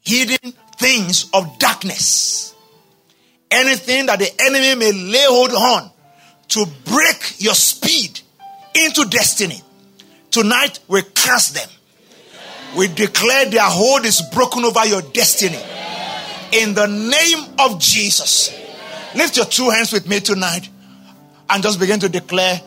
hidden 0.00 0.52
things 0.76 1.30
of 1.32 1.58
darkness, 1.58 2.54
anything 3.50 4.06
that 4.06 4.18
the 4.18 4.30
enemy 4.40 4.74
may 4.74 4.92
lay 4.92 5.24
hold 5.26 5.50
on 5.52 5.90
to 6.48 6.66
break 6.84 7.36
your 7.38 7.54
speed 7.54 8.20
into 8.74 9.04
destiny, 9.04 9.60
tonight 10.30 10.80
we 10.88 11.02
cast 11.14 11.54
them 11.54 11.68
we 12.76 12.86
declare 12.88 13.46
their 13.46 13.62
hold 13.62 14.04
is 14.04 14.22
broken 14.32 14.64
over 14.64 14.86
your 14.86 15.02
destiny. 15.02 15.58
In 16.52 16.74
the 16.74 16.86
name 16.86 17.54
of 17.58 17.80
Jesus. 17.80 18.54
Lift 19.14 19.36
your 19.36 19.46
two 19.46 19.70
hands 19.70 19.92
with 19.92 20.06
me 20.08 20.20
tonight 20.20 20.68
and 21.48 21.62
just 21.62 21.80
begin 21.80 21.98
to 22.00 22.08
declare 22.08 22.60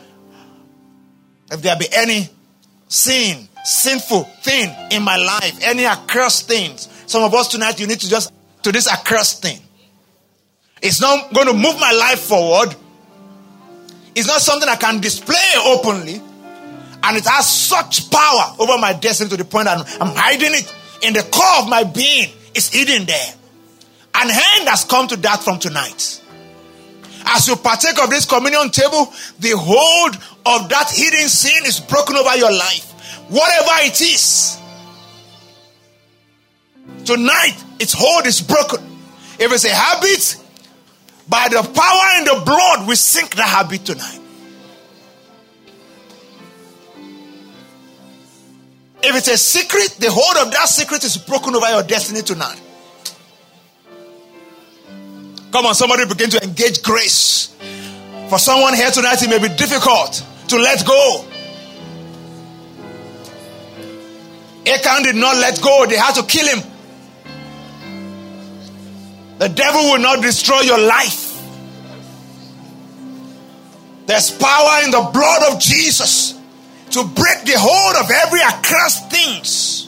if 1.50 1.62
there 1.62 1.76
be 1.76 1.86
any 1.92 2.28
sin, 2.88 3.48
sinful 3.64 4.24
thing 4.42 4.74
in 4.90 5.02
my 5.02 5.16
life, 5.16 5.58
any 5.62 5.86
accursed 5.86 6.48
things. 6.48 6.88
Some 7.06 7.22
of 7.22 7.34
us 7.34 7.48
tonight, 7.48 7.80
you 7.80 7.86
need 7.86 8.00
to 8.00 8.08
just 8.08 8.32
to 8.62 8.72
this 8.72 8.88
accursed 8.88 9.42
thing. 9.42 9.58
It's 10.82 11.00
not 11.00 11.32
going 11.32 11.46
to 11.46 11.54
move 11.54 11.78
my 11.80 11.92
life 11.92 12.20
forward. 12.20 12.74
It's 14.14 14.26
not 14.26 14.40
something 14.40 14.68
I 14.68 14.76
can 14.76 15.00
display 15.00 15.36
openly. 15.64 16.20
And 17.02 17.16
it 17.16 17.26
has 17.26 17.50
such 17.50 18.10
power 18.10 18.54
over 18.58 18.78
my 18.78 18.94
destiny 18.94 19.30
to 19.30 19.36
the 19.36 19.44
point 19.44 19.66
that 19.66 19.78
I'm 20.00 20.14
hiding 20.14 20.52
it 20.54 20.74
in 21.02 21.12
the 21.12 21.22
core 21.22 21.62
of 21.62 21.68
my 21.68 21.84
being. 21.84 22.30
It's 22.54 22.72
hidden 22.72 23.06
there. 23.06 23.34
And 24.14 24.30
hand 24.30 24.68
has 24.68 24.84
come 24.84 25.08
to 25.08 25.16
that 25.16 25.42
from 25.42 25.58
tonight. 25.58 26.20
As 27.26 27.48
you 27.48 27.56
partake 27.56 28.02
of 28.02 28.10
this 28.10 28.24
communion 28.24 28.70
table, 28.70 29.12
the 29.40 29.52
hold 29.54 30.16
of 30.46 30.68
that 30.68 30.90
hidden 30.90 31.28
sin 31.28 31.64
is 31.66 31.80
broken 31.80 32.16
over 32.16 32.36
your 32.36 32.52
life. 32.52 32.90
Whatever 33.28 33.70
it 33.80 34.00
is. 34.00 34.58
Tonight, 37.04 37.56
its 37.80 37.92
hold 37.92 38.26
is 38.26 38.40
broken. 38.40 38.80
If 39.38 39.52
it's 39.52 39.64
a 39.64 39.74
habit, 39.74 40.36
by 41.28 41.48
the 41.48 41.62
power 41.62 42.18
in 42.18 42.24
the 42.24 42.42
blood, 42.44 42.86
we 42.86 42.94
sink 42.94 43.34
the 43.34 43.42
habit 43.42 43.84
tonight. 43.84 44.20
If 49.02 49.16
it's 49.16 49.28
a 49.28 49.36
secret, 49.36 49.96
the 50.00 50.10
hold 50.10 50.46
of 50.46 50.52
that 50.52 50.68
secret 50.68 51.04
is 51.04 51.18
broken 51.18 51.54
over 51.54 51.68
your 51.68 51.82
destiny 51.82 52.22
tonight. 52.22 52.60
Come 55.54 55.66
on, 55.66 55.74
somebody 55.76 56.04
begin 56.04 56.30
to 56.30 56.42
engage 56.42 56.82
grace. 56.82 57.54
For 58.28 58.40
someone 58.40 58.74
here 58.74 58.90
tonight, 58.90 59.22
it 59.22 59.30
may 59.30 59.38
be 59.38 59.54
difficult 59.54 60.20
to 60.48 60.56
let 60.56 60.84
go. 60.84 61.24
Achan 64.66 65.04
did 65.04 65.14
not 65.14 65.36
let 65.36 65.62
go, 65.62 65.86
they 65.86 65.96
had 65.96 66.16
to 66.16 66.24
kill 66.24 66.48
him. 66.48 66.58
The 69.38 69.48
devil 69.48 69.92
will 69.92 70.00
not 70.00 70.22
destroy 70.22 70.62
your 70.62 70.80
life. 70.80 71.40
There's 74.06 74.32
power 74.32 74.82
in 74.82 74.90
the 74.90 75.08
blood 75.12 75.52
of 75.52 75.60
Jesus 75.60 76.32
to 76.90 77.04
break 77.04 77.44
the 77.44 77.54
hold 77.56 78.04
of 78.04 78.10
every 78.10 78.40
accursed 78.40 79.08
things. 79.08 79.83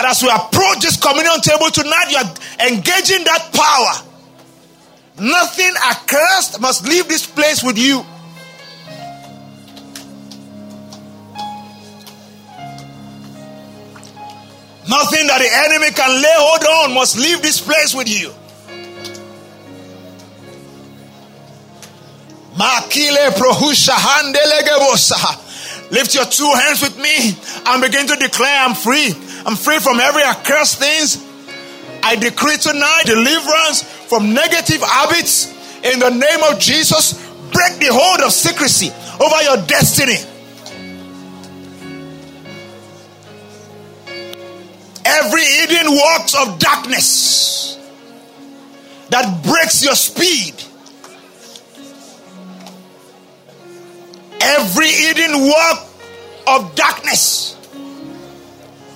And 0.00 0.08
as 0.08 0.22
we 0.22 0.30
approach 0.30 0.80
this 0.80 0.96
communion 0.96 1.42
table 1.42 1.68
tonight, 1.68 2.06
you 2.08 2.16
are 2.16 2.70
engaging 2.72 3.22
that 3.24 3.50
power. 3.52 4.08
Nothing 5.20 5.74
accursed 5.90 6.58
must 6.58 6.88
leave 6.88 7.06
this 7.06 7.26
place 7.26 7.62
with 7.62 7.76
you. 7.76 7.98
Nothing 14.88 15.26
that 15.26 15.38
the 15.38 15.50
enemy 15.68 15.90
can 15.92 16.22
lay 16.22 16.34
hold 16.38 16.64
on 16.64 16.94
must 16.94 17.18
leave 17.18 17.42
this 17.42 17.60
place 17.60 17.94
with 17.94 18.08
you. 18.08 18.32
Lift 25.90 26.14
your 26.14 26.24
two 26.24 26.50
hands 26.54 26.80
with 26.80 26.96
me 26.96 27.36
and 27.66 27.82
begin 27.82 28.06
to 28.06 28.16
declare 28.16 28.64
I'm 28.64 28.74
free. 28.74 29.12
I'm 29.46 29.56
free 29.56 29.78
from 29.78 30.00
every 30.00 30.22
accursed 30.22 30.78
things. 30.78 31.26
I 32.02 32.16
decree 32.16 32.56
tonight 32.56 33.02
deliverance 33.06 33.82
from 33.82 34.32
negative 34.34 34.82
habits 34.82 35.46
in 35.84 35.98
the 35.98 36.10
name 36.10 36.42
of 36.50 36.58
Jesus. 36.58 37.14
Break 37.52 37.78
the 37.78 37.88
hold 37.90 38.20
of 38.20 38.32
secrecy 38.32 38.90
over 39.20 39.42
your 39.42 39.66
destiny. 39.66 40.16
Every 45.04 45.42
hidden 45.42 45.92
works 45.92 46.34
of 46.34 46.58
darkness 46.58 47.78
that 49.10 49.42
breaks 49.42 49.84
your 49.84 49.94
speed 49.94 50.54
every 54.40 54.88
hidden 54.88 55.42
work 55.42 55.78
of 56.46 56.74
darkness 56.74 57.56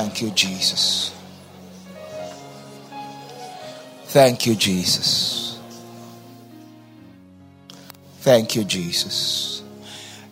Thank 0.00 0.22
you, 0.22 0.30
Jesus. 0.30 1.14
Thank 4.04 4.46
you, 4.46 4.54
Jesus. 4.54 5.58
Thank 8.20 8.56
you, 8.56 8.64
Jesus. 8.64 9.62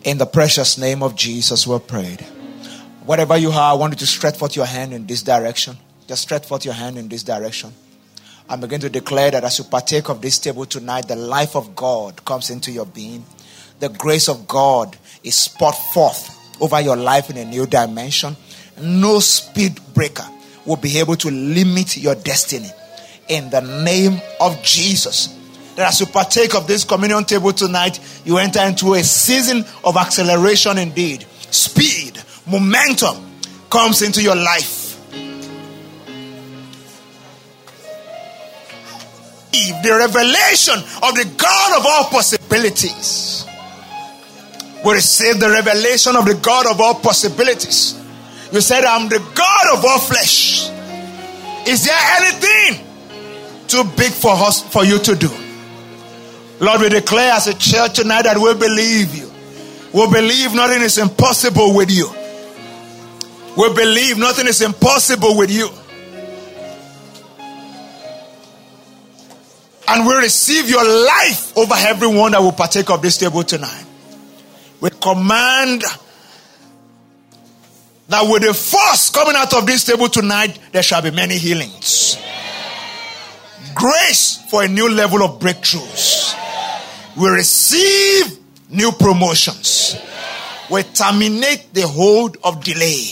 In 0.03 0.17
the 0.17 0.25
precious 0.25 0.79
name 0.79 1.03
of 1.03 1.15
Jesus, 1.15 1.67
we're 1.67 1.77
prayed. 1.77 2.21
Whatever 3.05 3.37
you 3.37 3.51
are, 3.51 3.71
I 3.71 3.73
want 3.73 3.93
you 3.93 3.97
to 3.97 4.07
stretch 4.07 4.37
forth 4.37 4.55
your 4.55 4.65
hand 4.65 4.91
in 4.91 5.05
this 5.05 5.21
direction. 5.21 5.77
Just 6.07 6.23
stretch 6.23 6.47
forth 6.47 6.65
your 6.65 6.73
hand 6.73 6.97
in 6.97 7.07
this 7.07 7.21
direction. 7.21 7.71
I'm 8.49 8.61
going 8.61 8.81
to 8.81 8.89
declare 8.89 9.29
that 9.29 9.43
as 9.43 9.59
you 9.59 9.65
partake 9.65 10.09
of 10.09 10.19
this 10.19 10.39
table 10.39 10.65
tonight, 10.65 11.07
the 11.07 11.15
life 11.15 11.55
of 11.55 11.75
God 11.75 12.25
comes 12.25 12.49
into 12.49 12.71
your 12.71 12.87
being 12.87 13.23
the 13.79 13.89
grace 13.89 14.27
of 14.27 14.47
God 14.47 14.97
is 15.23 15.47
poured 15.47 15.75
forth 15.75 16.35
over 16.61 16.81
your 16.81 16.97
life 16.97 17.29
in 17.29 17.37
a 17.37 17.45
new 17.45 17.65
dimension. 17.65 18.35
No 18.81 19.19
speed 19.19 19.79
breaker 19.93 20.27
will 20.65 20.77
be 20.77 20.97
able 20.99 21.15
to 21.17 21.29
limit 21.29 21.97
your 21.97 22.15
destiny. 22.15 22.69
In 23.27 23.49
the 23.49 23.61
name 23.61 24.19
of 24.39 24.61
Jesus. 24.63 25.35
That 25.75 25.89
as 25.89 25.99
you 25.99 26.07
partake 26.07 26.55
of 26.55 26.67
this 26.67 26.83
communion 26.83 27.23
table 27.25 27.53
tonight, 27.53 27.99
you 28.25 28.37
enter 28.37 28.61
into 28.61 28.95
a 28.95 29.03
season 29.03 29.63
of 29.83 29.97
acceleration 29.97 30.77
indeed. 30.77 31.25
Speed, 31.51 32.21
momentum 32.47 33.17
comes 33.69 34.01
into 34.01 34.21
your 34.21 34.35
life. 34.35 34.87
The 39.81 39.91
revelation 39.91 40.75
of 40.75 41.15
the 41.15 41.31
God 41.37 41.79
of 41.79 41.85
all 41.85 42.05
possibilities 42.05 43.39
we 44.83 44.93
receive 44.93 45.39
the 45.39 45.49
revelation 45.49 46.15
of 46.15 46.25
the 46.25 46.35
God 46.35 46.65
of 46.67 46.79
all 46.79 46.95
possibilities. 46.95 47.95
You 48.51 48.61
said, 48.61 48.83
I'm 48.83 49.09
the 49.09 49.19
God 49.35 49.77
of 49.77 49.85
all 49.85 49.99
flesh. 49.99 50.69
Is 51.67 51.85
there 51.85 51.99
anything 52.17 52.85
too 53.67 53.83
big 53.95 54.11
for 54.11 54.31
us 54.31 54.61
for 54.61 54.83
you 54.83 54.97
to 54.99 55.15
do? 55.15 55.29
Lord, 56.59 56.81
we 56.81 56.89
declare 56.89 57.33
as 57.33 57.47
a 57.47 57.53
church 57.53 57.95
tonight 57.95 58.23
that 58.23 58.37
we 58.37 58.53
believe 58.55 59.15
you. 59.15 59.31
We 59.93 60.11
believe 60.11 60.53
nothing 60.53 60.81
is 60.81 60.97
impossible 60.97 61.75
with 61.75 61.91
you. 61.91 62.09
We 63.55 63.73
believe 63.73 64.17
nothing 64.17 64.47
is 64.47 64.61
impossible 64.61 65.37
with 65.37 65.51
you. 65.51 65.69
And 69.87 70.05
we 70.05 70.15
receive 70.15 70.69
your 70.69 70.83
life 70.83 71.57
over 71.57 71.73
everyone 71.77 72.33
that 72.33 72.41
will 72.41 72.51
partake 72.51 72.89
of 72.89 73.01
this 73.01 73.17
table 73.17 73.43
tonight. 73.43 73.85
We 74.81 74.91
command 74.91 75.83
that 78.09 78.23
with 78.23 78.41
the 78.41 78.53
force 78.53 79.09
coming 79.11 79.35
out 79.35 79.53
of 79.53 79.65
this 79.65 79.85
table 79.85 80.09
tonight, 80.09 80.59
there 80.71 80.83
shall 80.83 81.01
be 81.01 81.11
many 81.11 81.37
healings. 81.37 82.17
Grace 83.75 84.43
for 84.49 84.63
a 84.63 84.67
new 84.67 84.89
level 84.89 85.23
of 85.23 85.39
breakthroughs. 85.39 86.35
We 87.15 87.29
receive 87.29 88.39
new 88.69 88.91
promotions. 88.91 89.95
We 90.71 90.83
terminate 90.83 91.73
the 91.73 91.87
hold 91.87 92.37
of 92.43 92.63
delay. 92.63 93.09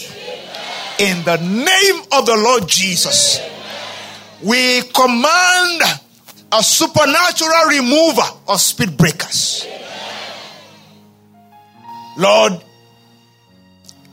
In 0.99 1.23
the 1.23 1.37
name 1.37 2.03
of 2.11 2.25
the 2.25 2.35
Lord 2.35 2.67
Jesus, 2.67 3.39
we 4.43 4.81
command 4.81 5.81
a 6.51 6.63
supernatural 6.63 7.65
remover 7.69 8.23
of 8.47 8.59
speed 8.59 8.97
breakers. 8.97 9.67
Lord, 12.17 12.63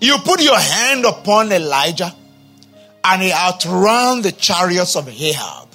you 0.05 0.19
put 0.19 0.43
your 0.43 0.59
hand 0.59 1.05
upon 1.05 1.51
Elijah 1.53 2.15
and 3.03 3.23
he 3.23 3.33
outran 3.33 4.23
the 4.23 4.33
chariots 4.33 4.97
of 4.97 5.09
Ahab. 5.09 5.69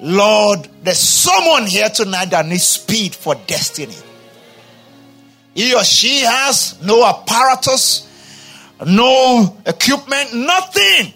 Lord, 0.00 0.68
there's 0.82 0.98
someone 0.98 1.66
here 1.66 1.88
tonight 1.90 2.30
that 2.30 2.46
needs 2.46 2.64
speed 2.64 3.14
for 3.14 3.34
destiny. 3.46 3.96
He 5.54 5.74
or 5.74 5.84
she 5.84 6.20
has 6.20 6.80
no 6.82 7.04
apparatus, 7.06 8.08
no 8.86 9.56
equipment, 9.66 10.34
nothing 10.34 11.12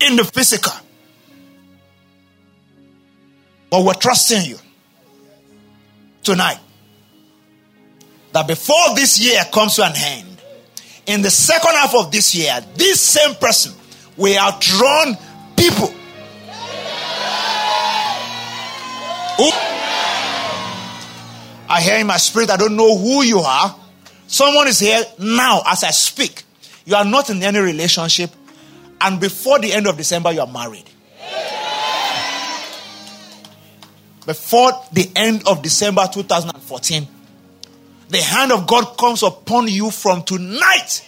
in 0.00 0.16
the 0.16 0.24
physical. 0.24 0.72
But 3.70 3.84
we're 3.84 3.94
trusting 3.94 4.42
you 4.44 4.58
tonight 6.22 6.58
that 8.36 8.46
before 8.46 8.94
this 8.94 9.18
year 9.18 9.40
comes 9.50 9.76
to 9.76 9.82
an 9.82 9.92
end, 9.96 10.42
in 11.06 11.22
the 11.22 11.30
second 11.30 11.72
half 11.72 11.94
of 11.94 12.12
this 12.12 12.34
year, 12.34 12.60
this 12.74 13.00
same 13.00 13.34
person 13.36 13.72
will 14.18 14.38
outrun 14.38 15.16
people 15.56 15.90
I 21.68 21.80
hear 21.82 21.98
in 21.98 22.06
my 22.06 22.16
spirit, 22.16 22.50
I 22.50 22.56
don't 22.56 22.76
know 22.76 22.96
who 22.96 23.22
you 23.22 23.40
are. 23.40 23.74
Someone 24.26 24.68
is 24.68 24.80
here 24.80 25.02
now 25.18 25.62
as 25.66 25.82
I 25.82 25.90
speak. 25.90 26.42
You 26.84 26.94
are 26.94 27.04
not 27.04 27.28
in 27.30 27.42
any 27.42 27.58
relationship, 27.58 28.30
and 29.00 29.18
before 29.20 29.58
the 29.58 29.72
end 29.72 29.86
of 29.86 29.96
December, 29.96 30.32
you 30.32 30.40
are 30.40 30.46
married. 30.46 30.84
Before 34.24 34.72
the 34.92 35.10
end 35.16 35.42
of 35.46 35.62
December 35.62 36.06
2014, 36.12 37.06
the 38.08 38.22
hand 38.22 38.52
of 38.52 38.66
God 38.66 38.96
comes 38.96 39.22
upon 39.22 39.68
you 39.68 39.90
from 39.90 40.22
tonight 40.22 41.04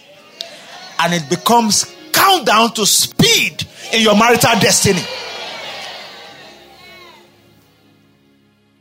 and 0.99 1.13
it 1.13 1.29
becomes 1.29 1.93
countdown 2.11 2.73
to 2.73 2.85
speed 2.85 3.65
in 3.93 4.01
your 4.01 4.15
marital 4.15 4.59
destiny. 4.59 5.01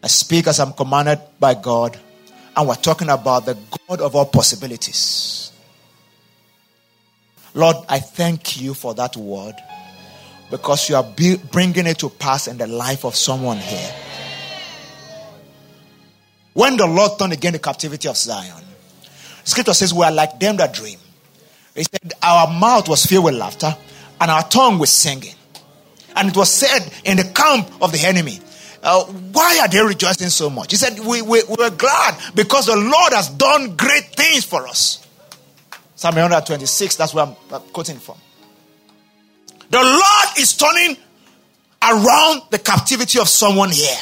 I 0.02 0.06
speak 0.08 0.46
as 0.46 0.60
I'm 0.60 0.72
commanded 0.72 1.20
by 1.40 1.54
God, 1.54 1.98
and 2.56 2.68
we're 2.68 2.74
talking 2.76 3.08
about 3.08 3.46
the 3.46 3.58
God 3.88 4.00
of 4.00 4.14
all 4.14 4.26
possibilities. 4.26 5.52
Lord, 7.54 7.76
I 7.88 7.98
thank 7.98 8.60
you 8.60 8.74
for 8.74 8.94
that 8.94 9.16
word 9.16 9.54
because 10.50 10.88
you 10.88 10.96
are 10.96 11.06
bringing 11.50 11.86
it 11.86 11.98
to 11.98 12.08
pass 12.08 12.48
in 12.48 12.58
the 12.58 12.66
life 12.66 13.04
of 13.04 13.16
someone 13.16 13.58
here. 13.58 13.94
When 16.58 16.76
the 16.76 16.88
Lord 16.88 17.20
turned 17.20 17.32
again 17.32 17.52
the 17.52 17.60
captivity 17.60 18.08
of 18.08 18.16
Zion, 18.16 18.64
scripture 19.44 19.74
says 19.74 19.94
we 19.94 20.02
are 20.02 20.10
like 20.10 20.40
them 20.40 20.56
that 20.56 20.74
dream. 20.74 20.98
He 21.72 21.84
said, 21.84 22.14
Our 22.20 22.52
mouth 22.52 22.88
was 22.88 23.06
filled 23.06 23.26
with 23.26 23.36
laughter 23.36 23.76
and 24.20 24.28
our 24.28 24.42
tongue 24.42 24.80
was 24.80 24.90
singing. 24.90 25.36
And 26.16 26.30
it 26.30 26.36
was 26.36 26.52
said 26.52 26.80
in 27.04 27.16
the 27.18 27.22
camp 27.22 27.70
of 27.80 27.92
the 27.92 28.00
enemy, 28.00 28.40
uh, 28.82 29.04
Why 29.04 29.60
are 29.62 29.68
they 29.68 29.80
rejoicing 29.80 30.30
so 30.30 30.50
much? 30.50 30.72
He 30.72 30.76
said, 30.78 30.98
we, 30.98 31.22
we, 31.22 31.44
we 31.44 31.54
were 31.56 31.70
glad 31.70 32.18
because 32.34 32.66
the 32.66 32.74
Lord 32.74 33.12
has 33.12 33.28
done 33.28 33.76
great 33.76 34.06
things 34.16 34.44
for 34.44 34.66
us. 34.66 35.06
Psalm 35.94 36.16
126, 36.16 36.96
that's 36.96 37.14
where 37.14 37.24
I'm 37.24 37.36
quoting 37.72 37.98
from. 37.98 38.16
The 39.70 39.78
Lord 39.78 40.38
is 40.40 40.56
turning 40.56 40.96
around 41.84 42.42
the 42.50 42.58
captivity 42.58 43.20
of 43.20 43.28
someone 43.28 43.70
here. 43.70 43.96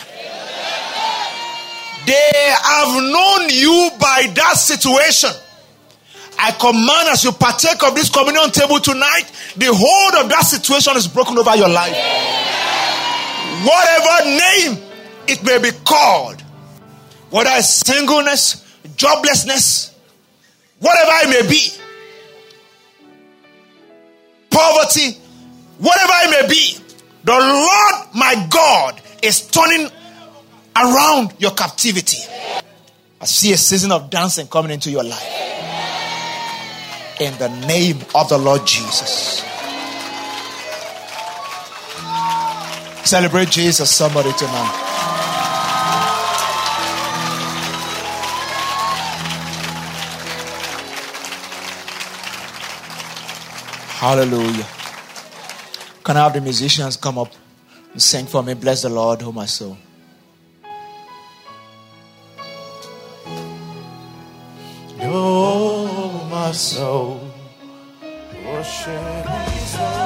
They 2.06 2.54
have 2.62 3.02
known 3.02 3.48
you 3.50 3.90
by 4.00 4.30
that 4.34 4.54
situation. 4.56 5.30
I 6.38 6.52
command 6.52 7.08
as 7.08 7.24
you 7.24 7.32
partake 7.32 7.82
of 7.82 7.94
this 7.94 8.10
communion 8.10 8.50
table 8.50 8.78
tonight, 8.78 9.24
the 9.56 9.66
hold 9.72 10.24
of 10.24 10.30
that 10.30 10.42
situation 10.42 10.96
is 10.96 11.08
broken 11.08 11.36
over 11.36 11.56
your 11.56 11.68
life. 11.68 11.96
Whatever 13.64 14.30
name 14.30 14.78
it 15.26 15.42
may 15.42 15.58
be 15.58 15.76
called, 15.84 16.40
whether 17.30 17.50
it's 17.54 17.68
singleness, 17.68 18.64
joblessness, 18.96 19.94
whatever 20.78 21.28
it 21.28 21.42
may 21.42 21.50
be, 21.50 21.70
poverty, 24.50 25.18
whatever 25.78 26.12
it 26.22 26.42
may 26.42 26.48
be, 26.48 26.78
the 27.24 27.32
Lord 27.32 28.14
my 28.14 28.46
God 28.50 29.00
is 29.22 29.48
turning 29.48 29.88
around 30.76 31.34
your 31.38 31.52
captivity. 31.52 32.18
I 33.20 33.24
see 33.24 33.52
a 33.52 33.56
season 33.56 33.92
of 33.92 34.10
dancing 34.10 34.46
coming 34.46 34.72
into 34.72 34.90
your 34.90 35.04
life. 35.04 35.32
In 37.18 37.36
the 37.38 37.48
name 37.66 37.98
of 38.14 38.28
the 38.28 38.36
Lord 38.36 38.66
Jesus. 38.66 39.42
Celebrate 43.04 43.48
Jesus, 43.48 43.90
somebody 43.90 44.32
tonight. 44.32 44.82
Hallelujah. 53.98 54.66
Can 56.04 56.16
I 56.16 56.24
have 56.24 56.34
the 56.34 56.40
musicians 56.40 56.96
come 56.96 57.18
up 57.18 57.32
and 57.92 58.02
sing 58.02 58.26
for 58.26 58.42
me? 58.42 58.54
Bless 58.54 58.82
the 58.82 58.90
Lord, 58.90 59.22
oh 59.22 59.32
my 59.32 59.46
soul. 59.46 59.78
Oh, 65.08 66.26
my 66.28 66.50
soul, 66.50 67.20
worship 68.44 70.05